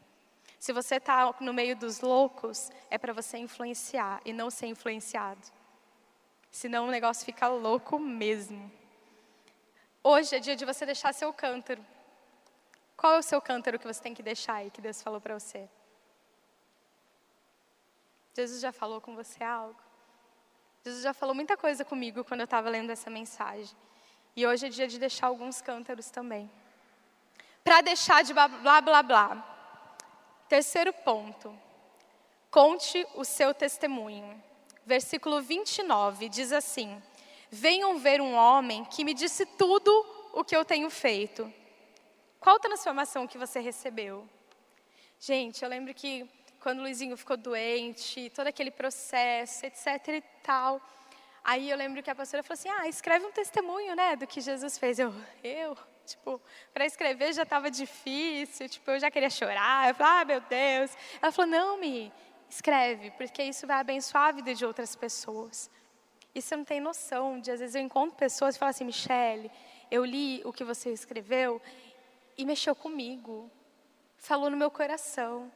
Se 0.58 0.70
você 0.70 0.96
está 0.96 1.34
no 1.40 1.54
meio 1.54 1.74
dos 1.74 2.02
loucos, 2.02 2.70
é 2.90 2.98
para 2.98 3.14
você 3.14 3.38
influenciar 3.38 4.20
e 4.22 4.34
não 4.34 4.50
ser 4.50 4.66
influenciado. 4.66 5.40
Senão 6.50 6.88
o 6.88 6.90
negócio 6.90 7.24
fica 7.24 7.48
louco 7.48 7.98
mesmo. 7.98 8.70
Hoje 10.04 10.36
é 10.36 10.38
dia 10.38 10.54
de 10.54 10.66
você 10.66 10.84
deixar 10.84 11.14
seu 11.14 11.32
cântaro. 11.32 11.82
Qual 12.98 13.14
é 13.14 13.18
o 13.18 13.22
seu 13.22 13.40
cântaro 13.40 13.78
que 13.78 13.86
você 13.86 14.02
tem 14.02 14.12
que 14.12 14.22
deixar 14.22 14.56
aí, 14.56 14.70
que 14.70 14.82
Deus 14.82 15.00
falou 15.00 15.22
para 15.22 15.38
você? 15.38 15.66
Jesus 18.36 18.60
já 18.60 18.72
falou 18.72 19.00
com 19.00 19.16
você 19.16 19.42
algo? 19.42 19.89
Jesus 20.82 21.02
já 21.02 21.12
falou 21.12 21.34
muita 21.34 21.58
coisa 21.58 21.84
comigo 21.84 22.24
quando 22.24 22.40
eu 22.40 22.44
estava 22.44 22.70
lendo 22.70 22.90
essa 22.90 23.10
mensagem. 23.10 23.76
E 24.34 24.46
hoje 24.46 24.66
é 24.66 24.68
dia 24.70 24.88
de 24.88 24.98
deixar 24.98 25.26
alguns 25.26 25.60
cântaros 25.60 26.08
também. 26.08 26.50
Para 27.62 27.82
deixar 27.82 28.24
de 28.24 28.32
blá 28.32 28.48
blá 28.48 28.80
blá 28.80 29.02
blá. 29.02 29.56
Terceiro 30.48 30.92
ponto. 30.92 31.54
Conte 32.50 33.06
o 33.14 33.24
seu 33.26 33.52
testemunho. 33.52 34.42
Versículo 34.86 35.42
29 35.42 36.30
diz 36.30 36.50
assim: 36.50 37.00
Venham 37.50 37.98
ver 37.98 38.22
um 38.22 38.34
homem 38.34 38.84
que 38.86 39.04
me 39.04 39.12
disse 39.12 39.44
tudo 39.44 39.90
o 40.32 40.42
que 40.42 40.56
eu 40.56 40.64
tenho 40.64 40.88
feito. 40.88 41.52
Qual 42.38 42.58
transformação 42.58 43.26
que 43.26 43.36
você 43.36 43.60
recebeu? 43.60 44.26
Gente, 45.18 45.62
eu 45.62 45.68
lembro 45.68 45.92
que 45.92 46.26
quando 46.60 46.78
o 46.78 46.82
Luizinho 46.82 47.16
ficou 47.16 47.36
doente, 47.36 48.30
todo 48.30 48.46
aquele 48.46 48.70
processo, 48.70 49.66
etc 49.66 50.08
e 50.08 50.22
tal. 50.42 50.80
Aí 51.42 51.70
eu 51.70 51.76
lembro 51.76 52.02
que 52.02 52.10
a 52.10 52.14
pastora 52.14 52.42
falou 52.42 52.54
assim: 52.54 52.68
ah, 52.68 52.86
escreve 52.86 53.24
um 53.26 53.32
testemunho, 53.32 53.96
né, 53.96 54.16
do 54.16 54.26
que 54.26 54.40
Jesus 54.40 54.76
fez. 54.78 54.98
Eu, 54.98 55.12
eu, 55.42 55.76
Tipo, 56.10 56.40
para 56.74 56.84
escrever 56.84 57.32
já 57.32 57.44
estava 57.44 57.70
difícil, 57.70 58.68
tipo, 58.68 58.90
eu 58.90 58.98
já 58.98 59.10
queria 59.10 59.30
chorar. 59.30 59.88
Eu 59.88 59.94
falei, 59.94 60.22
ah, 60.22 60.24
meu 60.24 60.40
Deus. 60.40 60.90
Ela 61.22 61.30
falou, 61.30 61.50
não, 61.50 61.78
Mi, 61.78 62.12
escreve, 62.48 63.12
porque 63.12 63.42
isso 63.42 63.64
vai 63.66 63.78
abençoar 63.78 64.28
a 64.28 64.32
vida 64.32 64.52
de 64.52 64.64
outras 64.64 64.96
pessoas. 64.96 65.70
E 66.34 66.42
você 66.42 66.56
não 66.56 66.64
tem 66.64 66.80
noção 66.80 67.40
de, 67.40 67.50
às 67.50 67.60
vezes, 67.60 67.76
eu 67.76 67.80
encontro 67.80 68.16
pessoas 68.16 68.56
e 68.56 68.58
falo 68.58 68.70
assim, 68.70 68.84
Michele, 68.84 69.50
eu 69.88 70.04
li 70.04 70.42
o 70.44 70.52
que 70.52 70.64
você 70.64 70.92
escreveu 70.92 71.62
e 72.36 72.44
mexeu 72.44 72.74
comigo, 72.74 73.48
falou 74.16 74.50
no 74.50 74.56
meu 74.56 74.70
coração. 74.70 75.50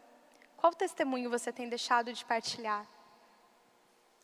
Qual 0.64 0.72
testemunho 0.72 1.29
você 1.29 1.53
tem 1.53 1.68
deixado 1.68 2.11
de 2.11 2.24
partilhar? 2.24 2.87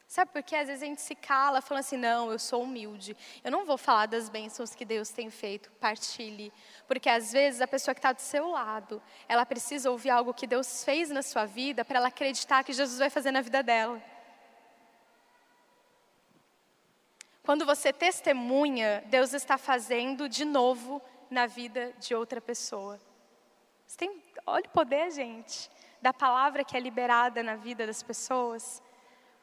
Sabe 0.09 0.33
por 0.33 0.42
quê? 0.42 0.57
Às 0.57 0.68
vezes 0.68 0.83
a 0.83 0.87
gente 0.87 1.03
se 1.03 1.14
cala 1.14 1.61
falando 1.61 1.81
assim, 1.81 1.98
não, 1.98 2.33
eu 2.33 2.38
sou 2.38 2.62
humilde. 2.62 3.14
Eu 3.44 3.50
não 3.50 3.66
vou 3.66 3.76
falar 3.76 4.07
das 4.07 4.31
bênçãos 4.31 4.74
que 4.74 4.87
Deus 4.87 5.11
tem 5.11 5.29
feito, 5.29 5.70
partilhe. 5.72 6.50
Porque 6.88 7.11
às 7.11 7.31
vezes 7.31 7.61
a 7.61 7.68
pessoa 7.68 7.94
que 7.94 7.98
está 7.98 8.14
do 8.14 8.22
seu 8.22 8.48
lado, 8.48 9.03
ela 9.29 9.44
precisa 9.44 9.90
ouvir 9.90 10.09
algo 10.09 10.33
que 10.33 10.46
Deus 10.46 10.83
fez 10.83 11.11
na 11.11 11.20
sua 11.20 11.44
vida 11.44 11.85
para 11.85 11.98
ela 11.98 12.09
acreditar 12.09 12.64
que 12.64 12.72
Jesus 12.72 12.98
vai 12.98 13.11
fazer 13.11 13.33
na 13.33 13.42
vida 13.42 13.62
dela. 13.62 14.03
Quando 17.42 17.66
você 17.66 17.92
testemunha, 17.92 19.05
Deus 19.09 19.35
está 19.35 19.59
fazendo 19.59 20.26
de 20.26 20.46
novo 20.46 21.03
na 21.29 21.46
vida 21.46 21.92
de 21.98 22.14
outra 22.14 22.40
pessoa. 22.40 22.98
Você 23.87 23.98
tem, 23.98 24.22
olha 24.46 24.64
o 24.64 24.70
poder, 24.70 25.11
gente, 25.11 25.68
da 26.01 26.13
palavra 26.13 26.65
que 26.65 26.77
é 26.77 26.81
liberada 26.81 27.43
na 27.43 27.57
vida 27.57 27.87
das 27.87 28.03
pessoas. 28.03 28.83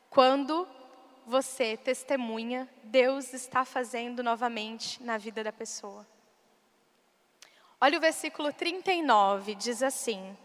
Quando 0.09 0.67
você 1.25 1.77
testemunha, 1.77 2.69
Deus 2.83 3.33
está 3.33 3.65
fazendo 3.65 4.23
novamente 4.23 5.03
na 5.03 5.17
vida 5.17 5.43
da 5.43 5.51
pessoa. 5.51 6.07
Olha 7.79 7.97
o 7.97 8.01
versículo 8.01 8.51
39, 8.51 9.53
diz 9.55 9.83
assim: 9.83 10.35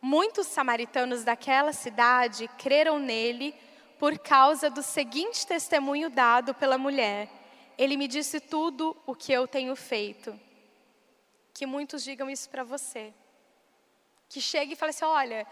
Muitos 0.00 0.46
samaritanos 0.46 1.24
daquela 1.24 1.72
cidade 1.72 2.48
creram 2.56 2.98
nele 2.98 3.54
por 3.98 4.18
causa 4.18 4.70
do 4.70 4.82
seguinte 4.82 5.46
testemunho 5.46 6.08
dado 6.08 6.54
pela 6.54 6.78
mulher: 6.78 7.28
Ele 7.76 7.96
me 7.96 8.06
disse 8.06 8.38
tudo 8.38 8.96
o 9.06 9.14
que 9.14 9.32
eu 9.32 9.48
tenho 9.48 9.74
feito. 9.74 10.38
Que 11.52 11.66
muitos 11.66 12.04
digam 12.04 12.30
isso 12.30 12.48
para 12.48 12.62
você. 12.62 13.12
Que 14.30 14.40
chegue 14.40 14.72
e 14.72 14.76
fale 14.76 14.90
assim: 14.90 15.04
olha, 15.04 15.46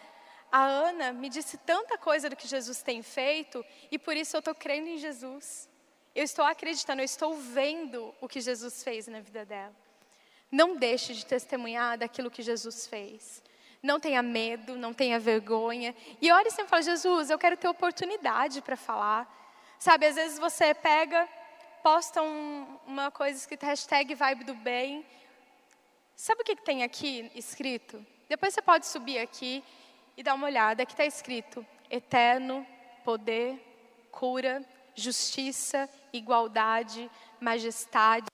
a 0.51 0.65
Ana 0.65 1.13
me 1.13 1.29
disse 1.29 1.59
tanta 1.59 1.99
coisa 1.99 2.31
do 2.31 2.37
que 2.37 2.49
Jesus 2.49 2.83
tem 2.83 3.03
feito 3.03 3.63
e 3.91 3.99
por 3.99 4.17
isso 4.17 4.35
eu 4.35 4.39
estou 4.39 4.55
crendo 4.55 4.89
em 4.89 4.97
Jesus. 4.97 5.69
Eu 6.15 6.25
estou 6.25 6.45
acreditando, 6.45 7.03
eu 7.03 7.05
estou 7.05 7.35
vendo 7.35 8.15
o 8.21 8.29
que 8.29 8.41
Jesus 8.41 8.83
fez 8.83 9.07
na 9.07 9.21
vida 9.21 9.45
dela. 9.45 9.75
Não 10.51 10.75
deixe 10.75 11.13
de 11.13 11.27
testemunhar 11.27 11.99
daquilo 11.99 12.31
que 12.31 12.43
Jesus 12.43 12.87
fez. 12.87 13.43
Não 13.83 14.01
tenha 14.01 14.23
medo, 14.23 14.77
não 14.77 14.95
tenha 14.95 15.21
vergonha. 15.21 15.95
E 16.21 16.33
ore 16.33 16.51
sempre 16.51 16.67
e 16.67 16.69
fala, 16.69 16.83
Jesus, 16.83 17.31
eu 17.31 17.39
quero 17.39 17.57
ter 17.57 17.69
oportunidade 17.69 18.63
para 18.63 18.77
falar. 18.77 19.29
Sabe, 19.79 20.07
às 20.07 20.17
vezes 20.17 20.39
você 20.39 20.75
pega, 20.75 21.29
posta 21.83 22.23
um, 22.23 22.79
uma 22.87 23.11
coisa 23.11 23.39
escrita 23.39 23.67
hashtag 23.67 24.15
vibe 24.15 24.45
do 24.45 24.55
bem. 24.55 25.07
Sabe 26.17 26.41
o 26.41 26.45
que 26.45 26.57
tem 26.57 26.83
aqui 26.83 27.31
escrito? 27.35 28.05
Depois 28.29 28.53
você 28.53 28.61
pode 28.61 28.87
subir 28.87 29.19
aqui 29.19 29.65
e 30.17 30.23
dar 30.23 30.35
uma 30.35 30.47
olhada. 30.47 30.83
Aqui 30.83 30.93
está 30.93 31.05
escrito 31.05 31.65
eterno, 31.91 32.67
poder, 33.05 33.59
cura, 34.11 34.63
justiça, 34.95 35.89
igualdade, 36.13 37.11
majestade, 37.41 38.27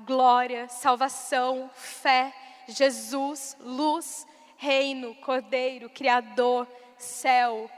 glória, 0.00 0.68
salvação, 0.68 1.70
fé, 1.74 2.34
Jesus, 2.66 3.56
luz, 3.60 4.26
reino, 4.56 5.14
cordeiro, 5.16 5.88
criador, 5.88 6.66
céu. 6.98 7.70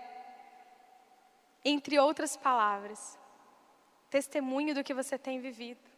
Entre 1.65 1.99
outras 1.99 2.37
palavras, 2.37 3.19
testemunho 4.09 4.75
do 4.75 4.83
que 4.83 4.95
você 4.95 5.19
tem 5.19 5.41
vivido. 5.41 5.90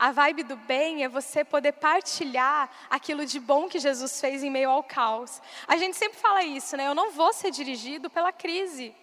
A 0.00 0.12
vibe 0.12 0.44
do 0.44 0.56
bem 0.56 1.04
é 1.04 1.08
você 1.10 1.44
poder 1.44 1.72
partilhar 1.72 2.70
aquilo 2.88 3.26
de 3.26 3.38
bom 3.38 3.68
que 3.68 3.78
Jesus 3.78 4.18
fez 4.18 4.42
em 4.42 4.48
meio 4.48 4.70
ao 4.70 4.82
caos. 4.82 5.42
A 5.68 5.76
gente 5.76 5.94
sempre 5.94 6.18
fala 6.18 6.42
isso, 6.42 6.74
né? 6.74 6.86
Eu 6.86 6.94
não 6.94 7.10
vou 7.10 7.34
ser 7.34 7.50
dirigido 7.50 8.08
pela 8.08 8.32
crise. 8.32 8.96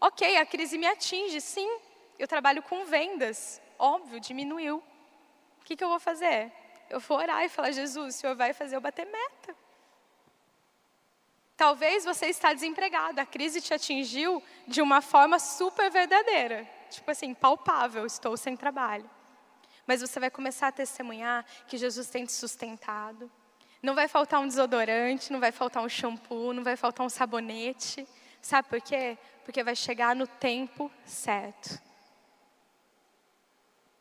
Ok, 0.00 0.36
a 0.36 0.44
crise 0.44 0.76
me 0.76 0.88
atinge, 0.88 1.40
sim. 1.40 1.78
Eu 2.18 2.26
trabalho 2.26 2.60
com 2.60 2.84
vendas, 2.84 3.62
óbvio, 3.78 4.18
diminuiu. 4.18 4.82
O 5.60 5.64
que, 5.64 5.76
que 5.76 5.84
eu 5.84 5.88
vou 5.88 6.00
fazer? 6.00 6.50
Eu 6.90 6.98
vou 6.98 7.18
orar 7.18 7.44
e 7.44 7.48
falar, 7.48 7.70
Jesus, 7.70 8.16
o 8.16 8.18
Senhor 8.18 8.34
vai 8.34 8.52
fazer 8.52 8.74
eu 8.74 8.80
bater 8.80 9.06
meta. 9.06 9.54
Talvez 11.56 12.04
você 12.04 12.26
está 12.26 12.52
desempregado, 12.52 13.20
a 13.20 13.24
crise 13.24 13.60
te 13.60 13.72
atingiu 13.72 14.42
de 14.66 14.82
uma 14.82 15.00
forma 15.00 15.38
super 15.38 15.88
verdadeira. 15.88 16.68
Tipo 16.90 17.12
assim, 17.12 17.32
palpável, 17.32 18.04
estou 18.04 18.36
sem 18.36 18.56
trabalho. 18.56 19.08
Mas 19.92 20.00
você 20.00 20.18
vai 20.18 20.30
começar 20.30 20.68
a 20.68 20.72
testemunhar 20.72 21.44
que 21.68 21.76
Jesus 21.76 22.08
tem 22.08 22.24
te 22.24 22.32
sustentado. 22.32 23.30
Não 23.82 23.94
vai 23.94 24.08
faltar 24.08 24.40
um 24.40 24.48
desodorante, 24.48 25.30
não 25.30 25.38
vai 25.38 25.52
faltar 25.52 25.82
um 25.82 25.88
shampoo, 25.88 26.54
não 26.54 26.64
vai 26.64 26.76
faltar 26.76 27.04
um 27.04 27.10
sabonete. 27.10 28.08
Sabe 28.40 28.70
por 28.70 28.80
quê? 28.80 29.18
Porque 29.44 29.62
vai 29.62 29.76
chegar 29.76 30.16
no 30.16 30.26
tempo 30.26 30.90
certo. 31.04 31.78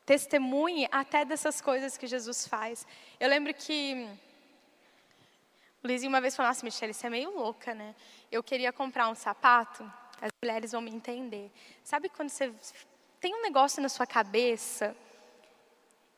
Testemunhe 0.05 0.87
até 0.89 1.25
dessas 1.25 1.59
coisas 1.59 1.97
que 1.97 2.07
Jesus 2.07 2.47
faz. 2.47 2.87
Eu 3.19 3.27
lembro 3.27 3.53
que 3.53 4.07
o 5.83 5.87
Lizinho 5.87 6.09
uma 6.09 6.21
vez 6.21 6.37
falou, 6.37 6.47
nossa, 6.47 6.63
Michelle, 6.63 6.93
você 6.93 7.07
é 7.07 7.09
meio 7.09 7.35
louca, 7.37 7.73
né? 7.73 7.93
Eu 8.31 8.41
queria 8.41 8.71
comprar 8.71 9.09
um 9.09 9.15
sapato, 9.15 9.83
as 10.21 10.31
mulheres 10.41 10.71
vão 10.71 10.79
me 10.79 10.89
entender. 10.89 11.51
Sabe 11.83 12.07
quando 12.07 12.29
você 12.29 12.49
tem 13.19 13.35
um 13.35 13.41
negócio 13.41 13.83
na 13.83 13.89
sua 13.89 14.07
cabeça 14.07 14.95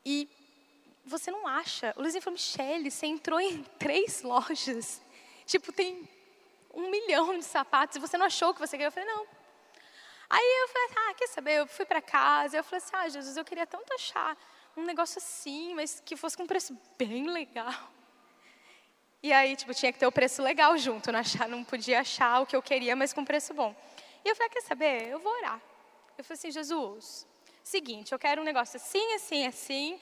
e 0.06 0.30
você 1.06 1.32
não 1.32 1.48
acha? 1.48 1.94
O 1.98 2.02
Luizinho 2.02 2.22
falou, 2.22 2.36
Michelle, 2.36 2.90
você 2.90 3.06
entrou 3.06 3.40
em 3.40 3.64
três 3.80 4.22
lojas. 4.22 5.02
Tipo, 5.46 5.72
tem 5.72 6.08
um 6.74 6.90
milhão 6.90 7.38
de 7.38 7.44
sapatos 7.44 7.98
e 7.98 8.00
você 8.00 8.18
não 8.18 8.26
achou 8.26 8.54
que 8.54 8.60
você 8.60 8.72
queria? 8.72 8.88
Eu 8.88 8.92
falei, 8.92 9.08
não. 9.08 9.28
Aí 10.30 10.62
eu 10.62 10.68
falei, 10.70 10.90
ah, 10.96 11.14
quer 11.14 11.28
saber? 11.28 11.60
Eu 11.60 11.68
fui 11.68 11.86
para 11.86 12.02
casa, 12.02 12.58
eu 12.58 12.64
falei 12.64 12.78
assim, 12.78 12.96
ah, 12.96 13.10
Jesus, 13.10 13.38
eu 13.38 13.46
queria 13.46 13.68
tanto 13.68 13.94
achar 13.94 14.36
um 14.76 14.84
negócio 14.84 15.20
assim, 15.20 15.76
mas 15.76 16.02
que 16.04 16.16
fosse 16.16 16.36
com 16.36 16.44
um 16.44 16.48
preço 16.48 16.76
bem 16.98 17.30
legal. 17.30 17.92
E 19.22 19.32
aí, 19.32 19.56
tipo, 19.56 19.74
tinha 19.74 19.94
que 19.94 20.00
ter 20.00 20.08
o 20.08 20.12
preço 20.12 20.42
legal 20.42 20.78
junto, 20.78 21.12
não, 21.12 21.20
achar, 21.20 21.48
não 21.48 21.64
podia 21.64 22.00
achar 22.00 22.42
o 22.42 22.46
que 22.46 22.56
eu 22.56 22.62
queria, 22.62 22.96
mas 22.96 23.14
com 23.14 23.24
preço 23.24 23.54
bom. 23.54 23.76
E 24.26 24.30
eu 24.30 24.36
falei, 24.36 24.50
ah, 24.50 24.54
quer 24.54 24.62
saber? 24.62 25.08
Eu 25.08 25.20
vou 25.20 25.32
orar. 25.34 25.62
Eu 26.18 26.24
falei 26.24 26.38
assim, 26.38 26.52
Jesus, 26.52 27.28
seguinte, 27.64 28.12
eu 28.12 28.20
quero 28.20 28.42
um 28.42 28.46
negócio 28.46 28.78
assim, 28.78 29.14
assim, 29.14 29.48
assim, 29.48 30.00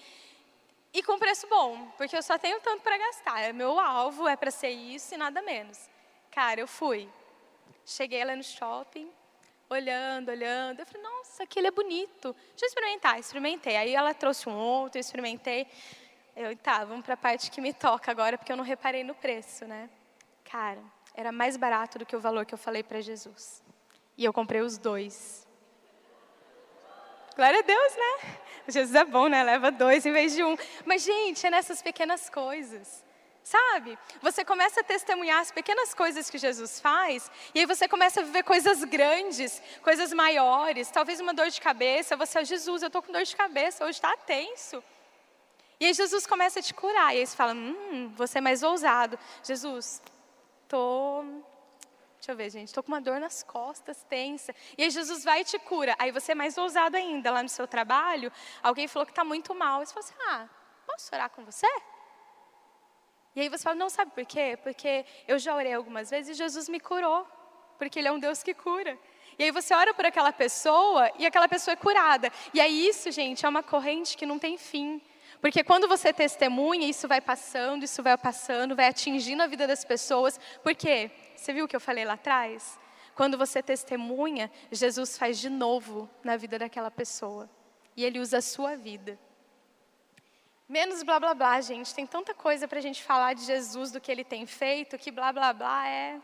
e 0.93 1.01
com 1.01 1.17
preço 1.17 1.47
bom, 1.47 1.87
porque 1.97 2.15
eu 2.15 2.23
só 2.23 2.37
tenho 2.37 2.59
tanto 2.59 2.81
para 2.81 2.97
gastar. 2.97 3.41
É 3.41 3.53
meu 3.53 3.79
alvo 3.79 4.27
é 4.27 4.35
para 4.35 4.51
ser 4.51 4.69
isso 4.69 5.13
e 5.13 5.17
nada 5.17 5.41
menos. 5.41 5.89
Cara, 6.29 6.59
eu 6.59 6.67
fui. 6.67 7.07
Cheguei 7.85 8.23
lá 8.25 8.35
no 8.35 8.43
shopping, 8.43 9.09
olhando, 9.69 10.29
olhando. 10.29 10.79
Eu 10.81 10.85
falei, 10.85 11.01
nossa, 11.01 11.43
aquele 11.43 11.67
é 11.67 11.71
bonito. 11.71 12.35
Deixa 12.49 12.65
eu 12.65 12.67
experimentar. 12.67 13.19
Experimentei. 13.19 13.77
Aí 13.77 13.95
ela 13.95 14.13
trouxe 14.13 14.49
um 14.49 14.55
outro, 14.55 14.97
eu 14.97 15.01
experimentei. 15.01 15.65
Eu, 16.35 16.55
tá, 16.57 16.83
vamos 16.83 17.05
para 17.05 17.13
a 17.13 17.17
parte 17.17 17.49
que 17.49 17.61
me 17.61 17.73
toca 17.73 18.11
agora, 18.11 18.37
porque 18.37 18.51
eu 18.51 18.57
não 18.57 18.63
reparei 18.63 19.03
no 19.03 19.15
preço, 19.15 19.65
né? 19.65 19.89
Cara, 20.43 20.81
era 21.13 21.31
mais 21.31 21.55
barato 21.55 21.99
do 21.99 22.05
que 22.05 22.15
o 22.15 22.19
valor 22.19 22.45
que 22.45 22.53
eu 22.53 22.57
falei 22.57 22.83
para 22.83 22.99
Jesus. 22.99 23.63
E 24.17 24.25
eu 24.25 24.33
comprei 24.33 24.61
os 24.61 24.77
dois. 24.77 25.40
Glória 27.35 27.59
a 27.59 27.63
Deus, 27.63 27.95
né? 27.95 28.37
Jesus 28.67 28.95
é 28.95 29.05
bom, 29.05 29.27
né? 29.27 29.43
Leva 29.43 29.71
dois 29.71 30.05
em 30.05 30.11
vez 30.11 30.33
de 30.33 30.43
um. 30.43 30.57
Mas, 30.85 31.03
gente, 31.03 31.45
é 31.45 31.49
nessas 31.49 31.81
pequenas 31.81 32.29
coisas. 32.29 33.03
Sabe? 33.43 33.97
Você 34.21 34.45
começa 34.45 34.81
a 34.81 34.83
testemunhar 34.83 35.39
as 35.39 35.51
pequenas 35.51 35.93
coisas 35.93 36.29
que 36.29 36.37
Jesus 36.37 36.79
faz, 36.79 37.29
e 37.55 37.59
aí 37.59 37.65
você 37.65 37.87
começa 37.87 38.21
a 38.21 38.23
viver 38.23 38.43
coisas 38.43 38.83
grandes, 38.83 39.61
coisas 39.81 40.13
maiores. 40.13 40.91
Talvez 40.91 41.19
uma 41.19 41.33
dor 41.33 41.49
de 41.49 41.59
cabeça, 41.59 42.15
você, 42.15 42.39
é 42.39 42.45
Jesus, 42.45 42.83
eu 42.83 42.87
estou 42.87 43.01
com 43.01 43.11
dor 43.11 43.23
de 43.23 43.35
cabeça, 43.35 43.83
hoje 43.83 43.97
está 43.97 44.15
tenso. 44.15 44.83
E 45.79 45.85
aí 45.87 45.93
Jesus 45.93 46.27
começa 46.27 46.59
a 46.59 46.61
te 46.61 46.73
curar, 46.73 47.15
e 47.15 47.19
aí 47.19 47.25
você 47.25 47.35
fala, 47.35 47.53
hum, 47.53 48.13
você 48.15 48.37
é 48.37 48.41
mais 48.41 48.61
ousado. 48.61 49.17
Jesus, 49.43 50.01
estou. 50.63 51.43
Deixa 52.21 52.33
eu 52.33 52.35
ver, 52.35 52.51
gente, 52.51 52.67
estou 52.67 52.83
com 52.83 52.91
uma 52.91 53.01
dor 53.01 53.19
nas 53.19 53.41
costas, 53.41 54.03
tensa. 54.03 54.53
E 54.77 54.83
aí 54.83 54.91
Jesus 54.91 55.23
vai 55.23 55.41
e 55.41 55.43
te 55.43 55.57
cura. 55.57 55.95
Aí 55.97 56.11
você 56.11 56.33
é 56.33 56.35
mais 56.35 56.55
ousado 56.55 56.95
ainda, 56.95 57.31
lá 57.31 57.41
no 57.41 57.49
seu 57.49 57.67
trabalho, 57.67 58.31
alguém 58.61 58.87
falou 58.87 59.07
que 59.07 59.11
está 59.11 59.23
muito 59.23 59.55
mal. 59.55 59.81
E 59.81 59.87
você 59.87 59.91
fala 59.91 60.05
assim, 60.05 60.13
ah, 60.27 60.49
posso 60.85 61.15
orar 61.15 61.31
com 61.31 61.43
você? 61.43 61.65
E 63.35 63.41
aí 63.41 63.49
você 63.49 63.63
fala, 63.63 63.75
não 63.75 63.89
sabe 63.89 64.11
por 64.11 64.23
quê? 64.23 64.55
Porque 64.61 65.03
eu 65.27 65.39
já 65.39 65.55
orei 65.55 65.73
algumas 65.73 66.11
vezes 66.11 66.35
e 66.35 66.37
Jesus 66.37 66.69
me 66.69 66.79
curou. 66.79 67.25
Porque 67.79 67.97
Ele 67.97 68.07
é 68.07 68.11
um 68.11 68.19
Deus 68.19 68.43
que 68.43 68.53
cura. 68.53 68.95
E 69.39 69.43
aí 69.43 69.49
você 69.49 69.73
ora 69.73 69.91
por 69.91 70.05
aquela 70.05 70.31
pessoa 70.31 71.11
e 71.17 71.25
aquela 71.25 71.47
pessoa 71.47 71.73
é 71.73 71.75
curada. 71.75 72.31
E 72.53 72.61
aí 72.61 72.87
isso, 72.87 73.09
gente, 73.09 73.47
é 73.47 73.49
uma 73.49 73.63
corrente 73.63 74.15
que 74.15 74.27
não 74.27 74.37
tem 74.37 74.59
fim. 74.59 75.01
Porque 75.41 75.63
quando 75.63 75.87
você 75.87 76.13
testemunha, 76.13 76.87
isso 76.87 77.07
vai 77.07 77.19
passando, 77.19 77.83
isso 77.83 78.03
vai 78.03 78.15
passando, 78.15 78.75
vai 78.75 78.87
atingindo 78.87 79.41
a 79.41 79.47
vida 79.47 79.65
das 79.65 79.83
pessoas. 79.83 80.39
Por 80.61 80.75
quê? 80.75 81.09
Você 81.35 81.51
viu 81.51 81.65
o 81.65 81.67
que 81.67 81.75
eu 81.75 81.81
falei 81.81 82.05
lá 82.05 82.13
atrás? 82.13 82.79
Quando 83.15 83.39
você 83.39 83.61
testemunha, 83.63 84.51
Jesus 84.71 85.17
faz 85.17 85.39
de 85.39 85.49
novo 85.49 86.07
na 86.23 86.37
vida 86.37 86.59
daquela 86.59 86.91
pessoa. 86.91 87.49
E 87.97 88.05
ele 88.05 88.19
usa 88.19 88.37
a 88.37 88.41
sua 88.41 88.77
vida. 88.77 89.19
Menos 90.69 91.01
blá 91.01 91.19
blá 91.19 91.33
blá, 91.33 91.59
gente. 91.59 91.93
Tem 91.93 92.05
tanta 92.05 92.35
coisa 92.35 92.67
para 92.67 92.77
a 92.77 92.81
gente 92.81 93.03
falar 93.03 93.33
de 93.33 93.43
Jesus, 93.43 93.91
do 93.91 93.99
que 93.99 94.11
ele 94.11 94.23
tem 94.23 94.45
feito, 94.45 94.97
que 94.97 95.11
blá 95.11 95.33
blá 95.33 95.51
blá 95.51 95.87
é. 95.87 96.21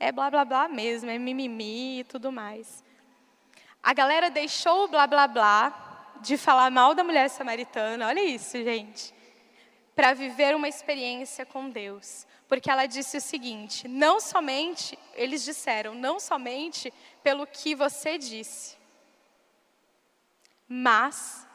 É 0.00 0.10
blá 0.10 0.30
blá 0.30 0.44
blá 0.44 0.68
mesmo, 0.68 1.10
é 1.10 1.18
mimimi 1.18 2.00
e 2.00 2.04
tudo 2.04 2.32
mais. 2.32 2.82
A 3.82 3.92
galera 3.92 4.30
deixou 4.30 4.84
o 4.84 4.88
blá 4.88 5.06
blá 5.06 5.28
blá 5.28 5.85
de 6.20 6.36
falar 6.36 6.70
mal 6.70 6.94
da 6.94 7.04
mulher 7.04 7.28
samaritana, 7.28 8.06
olha 8.06 8.22
isso, 8.24 8.56
gente, 8.62 9.14
para 9.94 10.12
viver 10.14 10.54
uma 10.54 10.68
experiência 10.68 11.46
com 11.46 11.70
Deus. 11.70 12.26
Porque 12.48 12.70
ela 12.70 12.86
disse 12.86 13.16
o 13.16 13.20
seguinte: 13.20 13.88
não 13.88 14.20
somente, 14.20 14.98
eles 15.14 15.44
disseram, 15.44 15.94
não 15.94 16.20
somente 16.20 16.92
pelo 17.22 17.46
que 17.46 17.74
você 17.74 18.18
disse, 18.18 18.76
mas 20.68 21.46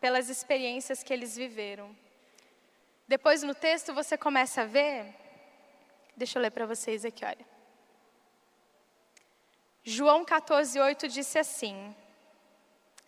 pelas 0.00 0.28
experiências 0.28 1.02
que 1.02 1.12
eles 1.12 1.36
viveram. 1.36 1.96
Depois 3.06 3.42
no 3.42 3.54
texto 3.54 3.92
você 3.92 4.16
começa 4.16 4.62
a 4.62 4.66
ver, 4.66 5.14
deixa 6.16 6.38
eu 6.38 6.42
ler 6.42 6.50
para 6.50 6.66
vocês 6.66 7.04
aqui, 7.04 7.24
olha. 7.24 7.50
João 9.82 10.24
14:8 10.24 11.08
disse 11.08 11.38
assim: 11.38 11.94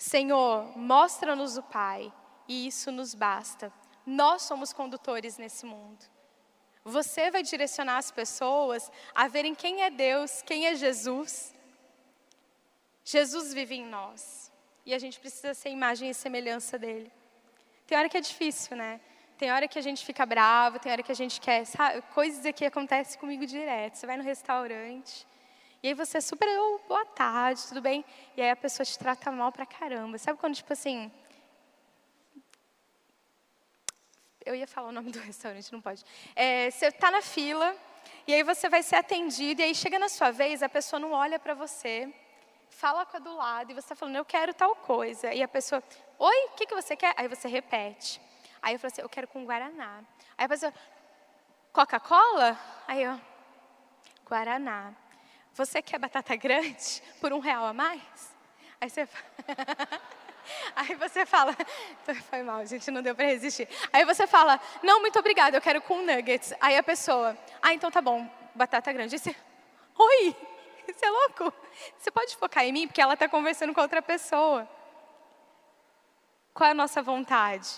Senhor, 0.03 0.77
mostra-nos 0.77 1.57
o 1.57 1.63
Pai, 1.63 2.13
e 2.49 2.67
isso 2.67 2.91
nos 2.91 3.15
basta. 3.15 3.73
Nós 4.05 4.43
somos 4.43 4.73
condutores 4.73 5.39
nesse 5.39 5.65
mundo. 5.65 6.05
Você 6.85 7.31
vai 7.31 7.45
direcionar 7.45 7.99
as 7.99 8.11
pessoas 8.11 8.91
a 9.15 9.29
verem 9.29 9.55
quem 9.55 9.83
é 9.83 9.91
Deus, 9.91 10.43
quem 10.43 10.67
é 10.67 10.75
Jesus. 10.75 11.55
Jesus 13.05 13.55
vive 13.55 13.77
em 13.77 13.87
nós. 13.87 14.51
E 14.85 14.93
a 14.93 14.99
gente 14.99 15.21
precisa 15.21 15.55
ser 15.55 15.71
imagem 15.71 16.11
e 16.11 16.15
semelhança 16.15 16.77
dele. 16.77 17.13
Tem 17.87 17.97
hora 17.97 18.09
que 18.09 18.17
é 18.17 18.21
difícil, 18.21 18.77
né? 18.77 19.01
Tem 19.39 19.53
hora 19.53 19.69
que 19.69 19.79
a 19.79 19.83
gente 19.83 20.05
fica 20.05 20.27
bravo, 20.27 20.81
tem 20.81 20.91
hora 20.91 21.05
que 21.05 21.13
a 21.13 21.21
gente 21.23 21.41
quer, 21.41 21.65
sabe? 21.65 22.03
Coisas 22.13 22.43
que 22.53 22.65
acontecem 22.65 23.21
comigo 23.21 23.47
direto. 23.47 23.95
Você 23.95 24.07
vai 24.09 24.17
no 24.17 24.25
restaurante, 24.25 25.25
e 25.83 25.89
aí 25.89 25.95
você 25.95 26.19
é 26.19 26.21
super, 26.21 26.49
oh, 26.59 26.81
boa 26.89 27.05
tarde, 27.05 27.67
tudo 27.67 27.81
bem? 27.81 28.05
E 28.37 28.43
aí 28.43 28.51
a 28.51 28.57
pessoa 28.57 28.87
te 28.87 28.99
trata 28.99 29.31
mal 29.31 29.51
pra 29.51 29.67
caramba. 29.67 30.17
Sabe 30.19 30.39
quando, 30.39 30.55
tipo 30.55 30.73
assim. 30.73 31.11
Eu 34.45 34.55
ia 34.55 34.67
falar 34.67 34.89
o 34.89 34.93
nome 34.93 35.11
do 35.11 35.19
restaurante, 35.21 35.73
não 35.73 35.81
pode. 35.81 36.05
É, 36.35 36.71
você 36.71 36.87
está 36.87 37.11
na 37.11 37.23
fila, 37.23 37.77
e 38.27 38.35
aí 38.35 38.43
você 38.43 38.69
vai 38.69 38.83
ser 38.83 38.97
atendido, 38.97 39.61
e 39.61 39.65
aí 39.65 39.75
chega 39.75 39.99
na 39.99 40.09
sua 40.09 40.31
vez, 40.31 40.63
a 40.63 40.69
pessoa 40.69 41.01
não 41.01 41.13
olha 41.13 41.39
para 41.39 41.55
você 41.55 42.13
fala 42.73 43.07
com 43.07 43.17
a 43.17 43.21
do 43.21 43.37
lado 43.37 43.71
e 43.71 43.75
você 43.75 43.81
está 43.81 43.95
falando, 43.95 44.17
eu 44.17 44.25
quero 44.25 44.53
tal 44.55 44.75
coisa. 44.75 45.33
E 45.33 45.43
a 45.43 45.49
pessoa, 45.49 45.83
oi, 46.19 46.47
o 46.47 46.55
que, 46.57 46.67
que 46.67 46.75
você 46.75 46.97
quer? 46.97 47.15
Aí 47.17 47.29
você 47.29 47.47
repete. 47.47 48.21
Aí 48.61 48.75
eu 48.75 48.79
falo 48.79 48.93
assim, 48.93 49.03
eu 49.03 49.09
quero 49.09 49.29
com 49.29 49.45
Guaraná. 49.45 50.03
Aí 50.37 50.47
a 50.47 50.49
pessoa, 50.49 50.73
Coca-Cola? 51.73 52.59
Aí 52.89 53.03
eu, 53.03 53.21
Guaraná. 54.27 54.95
Você 55.55 55.83
quer 55.83 55.99
batata 55.99 56.35
grande 56.37 57.03
por 57.21 57.33
um 57.33 57.39
real 57.39 57.67
a 57.67 57.73
mais? 57.73 58.33
Aí 58.81 58.89
você 58.89 59.09
Aí 60.75 60.95
você 60.97 61.25
fala, 61.25 61.57
foi 62.29 62.43
mal, 62.43 62.67
gente, 62.67 62.91
não 62.91 63.03
deu 63.03 63.15
para 63.15 63.27
resistir. 63.27 63.69
Aí 63.93 64.05
você 64.05 64.27
fala, 64.27 64.61
não, 64.83 65.01
muito 65.01 65.19
obrigada, 65.19 65.57
eu 65.57 65.61
quero 65.61 65.81
com 65.81 66.03
nuggets. 66.03 66.53
Aí 66.61 66.77
a 66.77 66.83
pessoa, 66.83 67.37
ah, 67.61 67.73
então 67.73 67.91
tá 67.91 68.01
bom, 68.01 68.29
batata 68.55 68.93
grande. 68.93 69.15
Aí 69.15 69.19
você, 69.19 69.37
oi, 69.97 70.37
você 70.93 71.07
é 71.07 71.11
louco? 71.11 71.53
Você 71.99 72.11
pode 72.11 72.37
focar 72.37 72.65
em 72.65 72.73
mim 72.73 72.87
porque 72.87 73.01
ela 73.01 73.15
está 73.15 73.29
conversando 73.29 73.73
com 73.73 73.81
outra 73.81 74.03
pessoa. 74.03 74.69
Qual 76.53 76.69
é 76.69 76.73
a 76.73 76.75
nossa 76.75 77.01
vontade? 77.03 77.69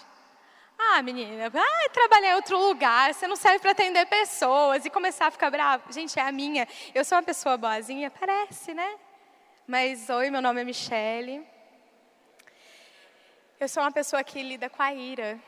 Ah, 0.92 1.02
menina, 1.02 1.50
ah, 1.52 1.88
trabalhar 1.90 2.32
em 2.32 2.34
outro 2.34 2.58
lugar, 2.58 3.12
você 3.12 3.26
não 3.26 3.36
serve 3.36 3.58
para 3.58 3.72
atender 3.72 4.06
pessoas 4.06 4.84
e 4.84 4.90
começar 4.90 5.26
a 5.26 5.30
ficar 5.30 5.50
bravo. 5.50 5.92
Gente, 5.92 6.18
é 6.18 6.22
a 6.22 6.30
minha. 6.30 6.68
Eu 6.94 7.04
sou 7.04 7.16
uma 7.16 7.24
pessoa 7.24 7.56
boazinha, 7.56 8.10
parece, 8.10 8.74
né? 8.74 8.98
Mas, 9.66 10.10
oi, 10.10 10.30
meu 10.30 10.42
nome 10.42 10.60
é 10.60 10.64
Michele. 10.64 11.46
Eu 13.58 13.68
sou 13.68 13.82
uma 13.82 13.90
pessoa 13.90 14.22
que 14.22 14.42
lida 14.42 14.68
com 14.68 14.82
a 14.82 14.92
ira. 14.92 15.40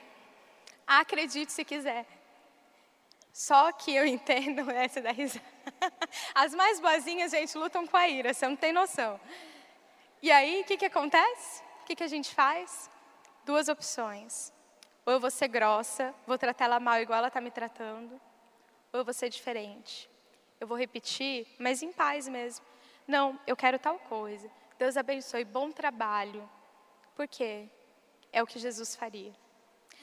Acredite 0.86 1.52
se 1.52 1.64
quiser. 1.64 2.06
Só 3.32 3.70
que 3.72 3.94
eu 3.94 4.06
entendo 4.06 4.70
essa 4.70 5.02
da 5.02 5.12
risada. 5.12 5.44
As 6.34 6.54
mais 6.54 6.80
boazinhas, 6.80 7.30
gente, 7.30 7.58
lutam 7.58 7.86
com 7.86 7.96
a 7.96 8.08
ira, 8.08 8.32
você 8.32 8.48
não 8.48 8.56
tem 8.56 8.72
noção. 8.72 9.20
E 10.22 10.32
aí, 10.32 10.62
o 10.62 10.64
que, 10.64 10.78
que 10.78 10.86
acontece? 10.86 11.62
O 11.82 11.84
que, 11.84 11.94
que 11.94 12.04
a 12.04 12.08
gente 12.08 12.34
faz? 12.34 12.90
Duas 13.44 13.68
opções. 13.68 14.55
Ou 15.06 15.12
eu 15.12 15.20
vou 15.20 15.30
ser 15.30 15.46
grossa, 15.46 16.12
vou 16.26 16.36
tratar 16.36 16.64
ela 16.64 16.80
mal 16.80 17.00
igual 17.00 17.18
ela 17.18 17.28
está 17.28 17.40
me 17.40 17.50
tratando, 17.50 18.20
ou 18.92 19.00
eu 19.00 19.04
vou 19.04 19.14
ser 19.14 19.28
diferente. 19.28 20.10
Eu 20.60 20.66
vou 20.66 20.76
repetir, 20.76 21.46
mas 21.60 21.80
em 21.80 21.92
paz 21.92 22.26
mesmo. 22.26 22.66
Não, 23.06 23.38
eu 23.46 23.56
quero 23.56 23.78
tal 23.78 24.00
coisa. 24.00 24.50
Deus 24.76 24.96
abençoe, 24.96 25.44
bom 25.44 25.70
trabalho. 25.70 26.48
Por 27.14 27.28
quê? 27.28 27.68
É 28.32 28.42
o 28.42 28.46
que 28.46 28.58
Jesus 28.58 28.96
faria. 28.96 29.32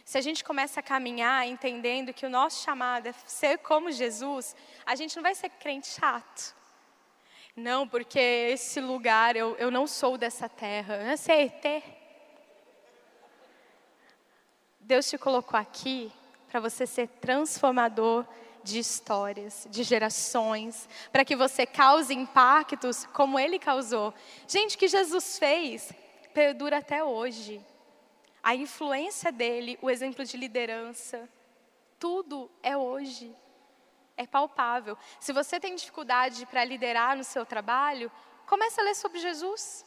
Se 0.05 0.17
a 0.17 0.21
gente 0.21 0.43
começa 0.43 0.79
a 0.79 0.83
caminhar 0.83 1.47
entendendo 1.47 2.13
que 2.13 2.25
o 2.25 2.29
nosso 2.29 2.63
chamado 2.63 3.07
é 3.07 3.13
ser 3.25 3.57
como 3.57 3.91
Jesus, 3.91 4.55
a 4.85 4.95
gente 4.95 5.15
não 5.15 5.23
vai 5.23 5.35
ser 5.35 5.49
crente 5.49 5.87
chato. 5.87 6.55
Não, 7.55 7.87
porque 7.87 8.19
esse 8.19 8.79
lugar, 8.79 9.35
eu, 9.35 9.55
eu 9.57 9.69
não 9.69 9.85
sou 9.85 10.17
dessa 10.17 10.49
terra, 10.49 10.95
eu 11.11 11.17
sei 11.17 11.45
ET. 11.45 12.02
Deus 14.83 15.09
te 15.09 15.17
colocou 15.17 15.59
aqui 15.59 16.11
para 16.49 16.59
você 16.59 16.85
ser 16.85 17.07
transformador 17.07 18.25
de 18.63 18.79
histórias, 18.79 19.67
de 19.69 19.83
gerações, 19.83 20.87
para 21.11 21.25
que 21.25 21.35
você 21.35 21.65
cause 21.65 22.13
impactos 22.13 23.05
como 23.07 23.39
ele 23.39 23.59
causou. 23.59 24.13
Gente, 24.47 24.75
o 24.75 24.79
que 24.79 24.87
Jesus 24.87 25.37
fez 25.37 25.91
perdura 26.33 26.77
até 26.77 27.03
hoje 27.03 27.63
a 28.43 28.53
influência 28.53 29.31
dele, 29.31 29.79
o 29.81 29.89
exemplo 29.89 30.25
de 30.25 30.35
liderança, 30.35 31.29
tudo 31.97 32.51
é 32.61 32.75
hoje. 32.75 33.33
É 34.17 34.27
palpável. 34.27 34.97
Se 35.19 35.31
você 35.31 35.59
tem 35.59 35.73
dificuldade 35.73 36.45
para 36.45 36.65
liderar 36.65 37.15
no 37.15 37.23
seu 37.23 37.45
trabalho, 37.45 38.11
comece 38.45 38.79
a 38.79 38.83
ler 38.83 38.95
sobre 38.95 39.19
Jesus. 39.19 39.85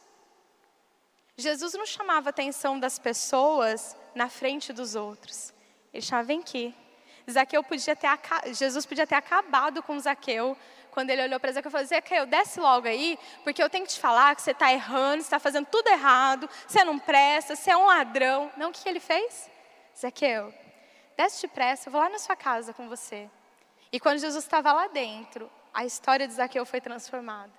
Jesus 1.37 1.75
não 1.75 1.85
chamava 1.85 2.29
a 2.29 2.31
atenção 2.31 2.79
das 2.79 2.97
pessoas 2.97 3.95
na 4.17 4.27
frente 4.27 4.73
dos 4.73 4.95
outros. 4.95 5.53
Ele 5.93 6.01
chamava, 6.01 6.27
vem 6.27 6.39
aqui. 6.39 6.75
Zaqueu 7.29 7.63
podia 7.63 7.95
ter, 7.95 8.09
Jesus 8.53 8.85
podia 8.85 9.05
ter 9.05 9.15
acabado 9.15 9.83
com 9.83 9.99
Zaqueu 9.99 10.57
quando 10.91 11.09
ele 11.09 11.21
olhou 11.21 11.39
para 11.39 11.51
Zaqueu 11.51 11.69
e 11.69 11.71
falou: 11.71 11.85
Zaqueu, 11.85 12.25
desce 12.25 12.59
logo 12.59 12.87
aí, 12.87 13.19
porque 13.43 13.61
eu 13.61 13.69
tenho 13.69 13.85
que 13.85 13.93
te 13.93 13.99
falar 13.99 14.35
que 14.35 14.41
você 14.41 14.51
está 14.51 14.71
errando, 14.71 15.21
você 15.21 15.27
está 15.27 15.39
fazendo 15.39 15.67
tudo 15.67 15.87
errado, 15.89 16.49
você 16.65 16.83
não 16.83 16.97
presta, 16.97 17.55
você 17.55 17.71
é 17.71 17.77
um 17.77 17.85
ladrão. 17.85 18.51
Não, 18.57 18.69
o 18.69 18.73
que, 18.73 18.81
que 18.81 18.89
ele 18.89 18.99
fez? 18.99 19.49
Zaqueu, 19.97 20.53
desce 21.15 21.41
depressa, 21.41 21.89
eu 21.89 21.91
vou 21.91 22.01
lá 22.01 22.09
na 22.09 22.19
sua 22.19 22.35
casa 22.35 22.73
com 22.73 22.87
você. 22.87 23.29
E 23.91 23.99
quando 23.99 24.19
Jesus 24.19 24.43
estava 24.43 24.71
lá 24.71 24.87
dentro, 24.87 25.51
a 25.73 25.85
história 25.85 26.27
de 26.27 26.33
Zaqueu 26.33 26.65
foi 26.65 26.81
transformada. 26.81 27.53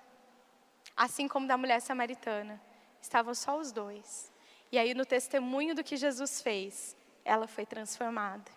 Assim 0.97 1.27
como 1.27 1.47
da 1.47 1.57
mulher 1.57 1.79
samaritana. 1.79 2.59
Estavam 3.01 3.33
só 3.33 3.57
os 3.57 3.71
dois. 3.71 4.31
E 4.71 4.77
aí, 4.77 4.93
no 4.93 5.05
testemunho 5.05 5.73
do 5.73 5.83
que 5.83 5.97
Jesus 5.97 6.41
fez, 6.41 6.95
ela 7.25 7.47
foi 7.47 7.65
transformada. 7.65 8.51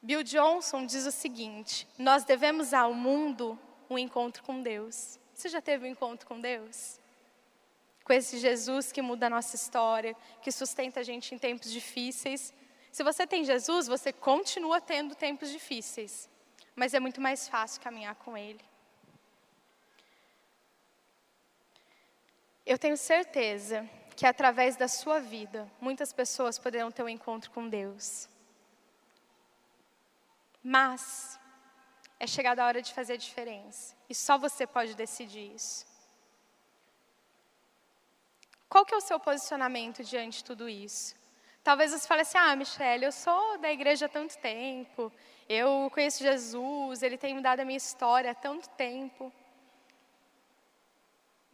Bill 0.00 0.22
Johnson 0.22 0.84
diz 0.86 1.06
o 1.06 1.10
seguinte: 1.10 1.86
nós 1.98 2.24
devemos 2.24 2.74
ao 2.74 2.92
mundo 2.92 3.58
um 3.88 3.98
encontro 3.98 4.42
com 4.42 4.62
Deus. 4.62 5.18
Você 5.34 5.48
já 5.48 5.60
teve 5.60 5.86
um 5.86 5.90
encontro 5.90 6.26
com 6.26 6.40
Deus? 6.40 7.00
Com 8.04 8.12
esse 8.12 8.38
Jesus 8.38 8.92
que 8.92 9.00
muda 9.00 9.26
a 9.26 9.30
nossa 9.30 9.56
história, 9.56 10.14
que 10.42 10.52
sustenta 10.52 11.00
a 11.00 11.02
gente 11.02 11.34
em 11.34 11.38
tempos 11.38 11.72
difíceis. 11.72 12.52
Se 12.92 13.02
você 13.02 13.26
tem 13.26 13.44
Jesus, 13.44 13.86
você 13.86 14.12
continua 14.12 14.80
tendo 14.80 15.14
tempos 15.14 15.50
difíceis, 15.50 16.28
mas 16.76 16.94
é 16.94 17.00
muito 17.00 17.20
mais 17.20 17.48
fácil 17.48 17.80
caminhar 17.80 18.14
com 18.16 18.36
Ele. 18.36 18.60
Eu 22.66 22.78
tenho 22.78 22.96
certeza 22.96 23.88
que 24.16 24.26
através 24.26 24.76
da 24.76 24.88
sua 24.88 25.20
vida, 25.20 25.70
muitas 25.80 26.12
pessoas 26.12 26.58
poderão 26.58 26.90
ter 26.90 27.02
um 27.02 27.08
encontro 27.08 27.50
com 27.50 27.68
Deus. 27.68 28.28
Mas 30.62 31.38
é 32.18 32.26
chegada 32.26 32.62
a 32.62 32.66
hora 32.66 32.80
de 32.80 32.94
fazer 32.94 33.14
a 33.14 33.16
diferença. 33.16 33.94
E 34.08 34.14
só 34.14 34.38
você 34.38 34.66
pode 34.66 34.94
decidir 34.94 35.54
isso. 35.54 35.86
Qual 38.68 38.84
que 38.84 38.94
é 38.94 38.96
o 38.96 39.00
seu 39.00 39.20
posicionamento 39.20 40.02
diante 40.02 40.38
de 40.38 40.44
tudo 40.44 40.68
isso? 40.68 41.14
Talvez 41.62 41.92
você 41.92 42.06
fale 42.06 42.22
assim: 42.22 42.38
ah, 42.38 42.56
Michelle, 42.56 43.04
eu 43.04 43.12
sou 43.12 43.58
da 43.58 43.72
igreja 43.72 44.06
há 44.06 44.08
tanto 44.08 44.36
tempo, 44.38 45.12
eu 45.48 45.90
conheço 45.92 46.22
Jesus, 46.22 47.02
ele 47.02 47.16
tem 47.16 47.34
mudado 47.34 47.60
a 47.60 47.64
minha 47.64 47.76
história 47.76 48.30
há 48.30 48.34
tanto 48.34 48.68
tempo. 48.70 49.32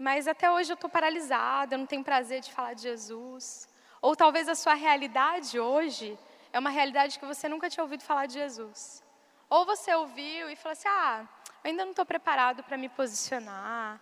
Mas 0.01 0.27
até 0.27 0.51
hoje 0.51 0.73
eu 0.73 0.77
estou 0.77 0.89
paralisada, 0.89 1.75
eu 1.75 1.79
não 1.79 1.85
tenho 1.85 2.03
prazer 2.03 2.41
de 2.41 2.51
falar 2.51 2.73
de 2.73 2.81
Jesus. 2.81 3.69
Ou 4.01 4.17
talvez 4.17 4.49
a 4.49 4.55
sua 4.55 4.73
realidade 4.73 5.61
hoje 5.61 6.19
é 6.51 6.59
uma 6.59 6.71
realidade 6.71 7.19
que 7.19 7.27
você 7.27 7.51
nunca 7.51 7.69
tinha 7.69 7.85
ouvido 7.85 8.03
falar 8.03 8.25
de 8.25 8.33
Jesus. 8.33 9.05
Ou 9.51 9.67
você 9.67 9.95
ouviu 9.95 10.49
e 10.49 10.57
falou 10.57 10.73
assim: 10.73 10.89
ah, 10.89 11.29
eu 11.63 11.71
ainda 11.71 11.85
não 11.85 11.91
estou 11.91 12.07
preparado 12.07 12.63
para 12.63 12.79
me 12.79 12.89
posicionar. 12.89 14.01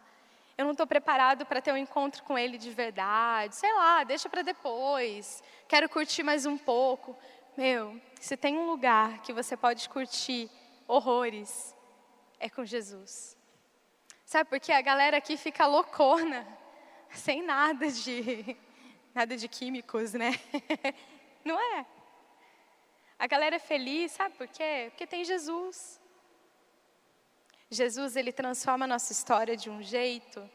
Eu 0.57 0.67
não 0.67 0.71
estou 0.71 0.87
preparado 0.87 1.45
para 1.45 1.61
ter 1.61 1.73
um 1.73 1.77
encontro 1.77 2.23
com 2.23 2.39
Ele 2.39 2.59
de 2.59 2.71
verdade. 2.71 3.57
Sei 3.57 3.73
lá, 3.75 4.05
deixa 4.05 4.29
para 4.29 4.43
depois. 4.43 5.43
Quero 5.67 5.89
curtir 5.89 6.23
mais 6.23 6.47
um 6.47 6.57
pouco. 6.57 7.17
Meu, 7.57 8.01
se 8.21 8.37
tem 8.37 8.57
um 8.57 8.71
lugar 8.71 9.19
que 9.23 9.33
você 9.33 9.57
pode 9.57 9.89
curtir 9.89 10.49
horrores, 10.87 11.75
é 12.39 12.49
com 12.49 12.65
Jesus. 12.65 13.38
Sabe 14.29 14.51
por 14.51 14.61
quê? 14.61 14.73
A 14.73 14.83
galera 14.83 15.17
aqui 15.17 15.39
fica 15.39 15.65
loucona, 15.67 16.47
sem 17.11 17.43
nada 17.43 17.91
de 17.91 18.55
nada 19.15 19.35
de 19.39 19.49
químicos, 19.49 20.13
né? 20.13 20.33
Não 21.43 21.59
é? 21.59 21.87
A 23.19 23.27
galera 23.27 23.57
é 23.57 23.59
feliz, 23.59 24.13
sabe 24.13 24.35
por 24.35 24.47
quê? 24.47 24.89
Porque 24.91 25.07
tem 25.07 25.25
Jesus. 25.25 25.99
Jesus, 27.71 28.17
ele 28.17 28.31
transforma 28.31 28.85
a 28.85 28.89
nossa 28.89 29.13
história 29.13 29.57
de 29.57 29.71
um 29.71 29.83
jeito 29.83 30.47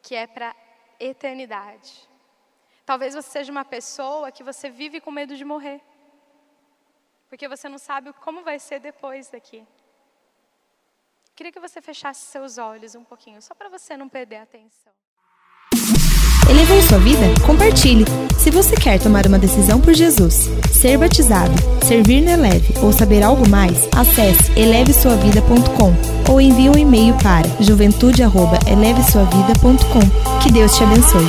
que 0.00 0.14
é 0.14 0.28
para 0.28 0.54
eternidade. 1.00 2.08
Talvez 2.86 3.12
você 3.12 3.28
seja 3.28 3.50
uma 3.50 3.64
pessoa 3.64 4.30
que 4.30 4.44
você 4.44 4.70
vive 4.70 5.00
com 5.00 5.10
medo 5.10 5.36
de 5.36 5.44
morrer. 5.44 5.82
Porque 7.28 7.48
você 7.48 7.68
não 7.68 7.78
sabe 7.78 8.12
como 8.12 8.44
vai 8.44 8.60
ser 8.60 8.78
depois 8.78 9.28
daqui. 9.30 9.66
Queria 11.36 11.50
que 11.50 11.58
você 11.58 11.82
fechasse 11.82 12.26
seus 12.26 12.58
olhos 12.58 12.94
um 12.94 13.02
pouquinho, 13.02 13.42
só 13.42 13.54
para 13.54 13.68
você 13.68 13.96
não 13.96 14.08
perder 14.08 14.36
a 14.36 14.44
atenção. 14.44 14.92
Elevou 16.48 16.80
sua 16.82 16.98
vida? 16.98 17.22
Compartilhe. 17.44 18.04
Se 18.38 18.52
você 18.52 18.76
quer 18.76 19.00
tomar 19.00 19.26
uma 19.26 19.36
decisão 19.38 19.80
por 19.80 19.92
Jesus, 19.94 20.48
ser 20.72 20.96
batizado, 20.96 21.52
servir 21.84 22.20
no 22.20 22.30
Eleve 22.30 22.72
ou 22.80 22.92
saber 22.92 23.24
algo 23.24 23.48
mais, 23.48 23.88
acesse 23.96 24.52
elevesuavida.com 24.56 25.92
ou 26.30 26.40
envie 26.40 26.70
um 26.70 26.78
e-mail 26.78 27.16
para 27.16 27.48
juventude@elevesuavida.com. 27.60 30.40
Que 30.40 30.52
Deus 30.52 30.76
te 30.76 30.84
abençoe. 30.84 31.28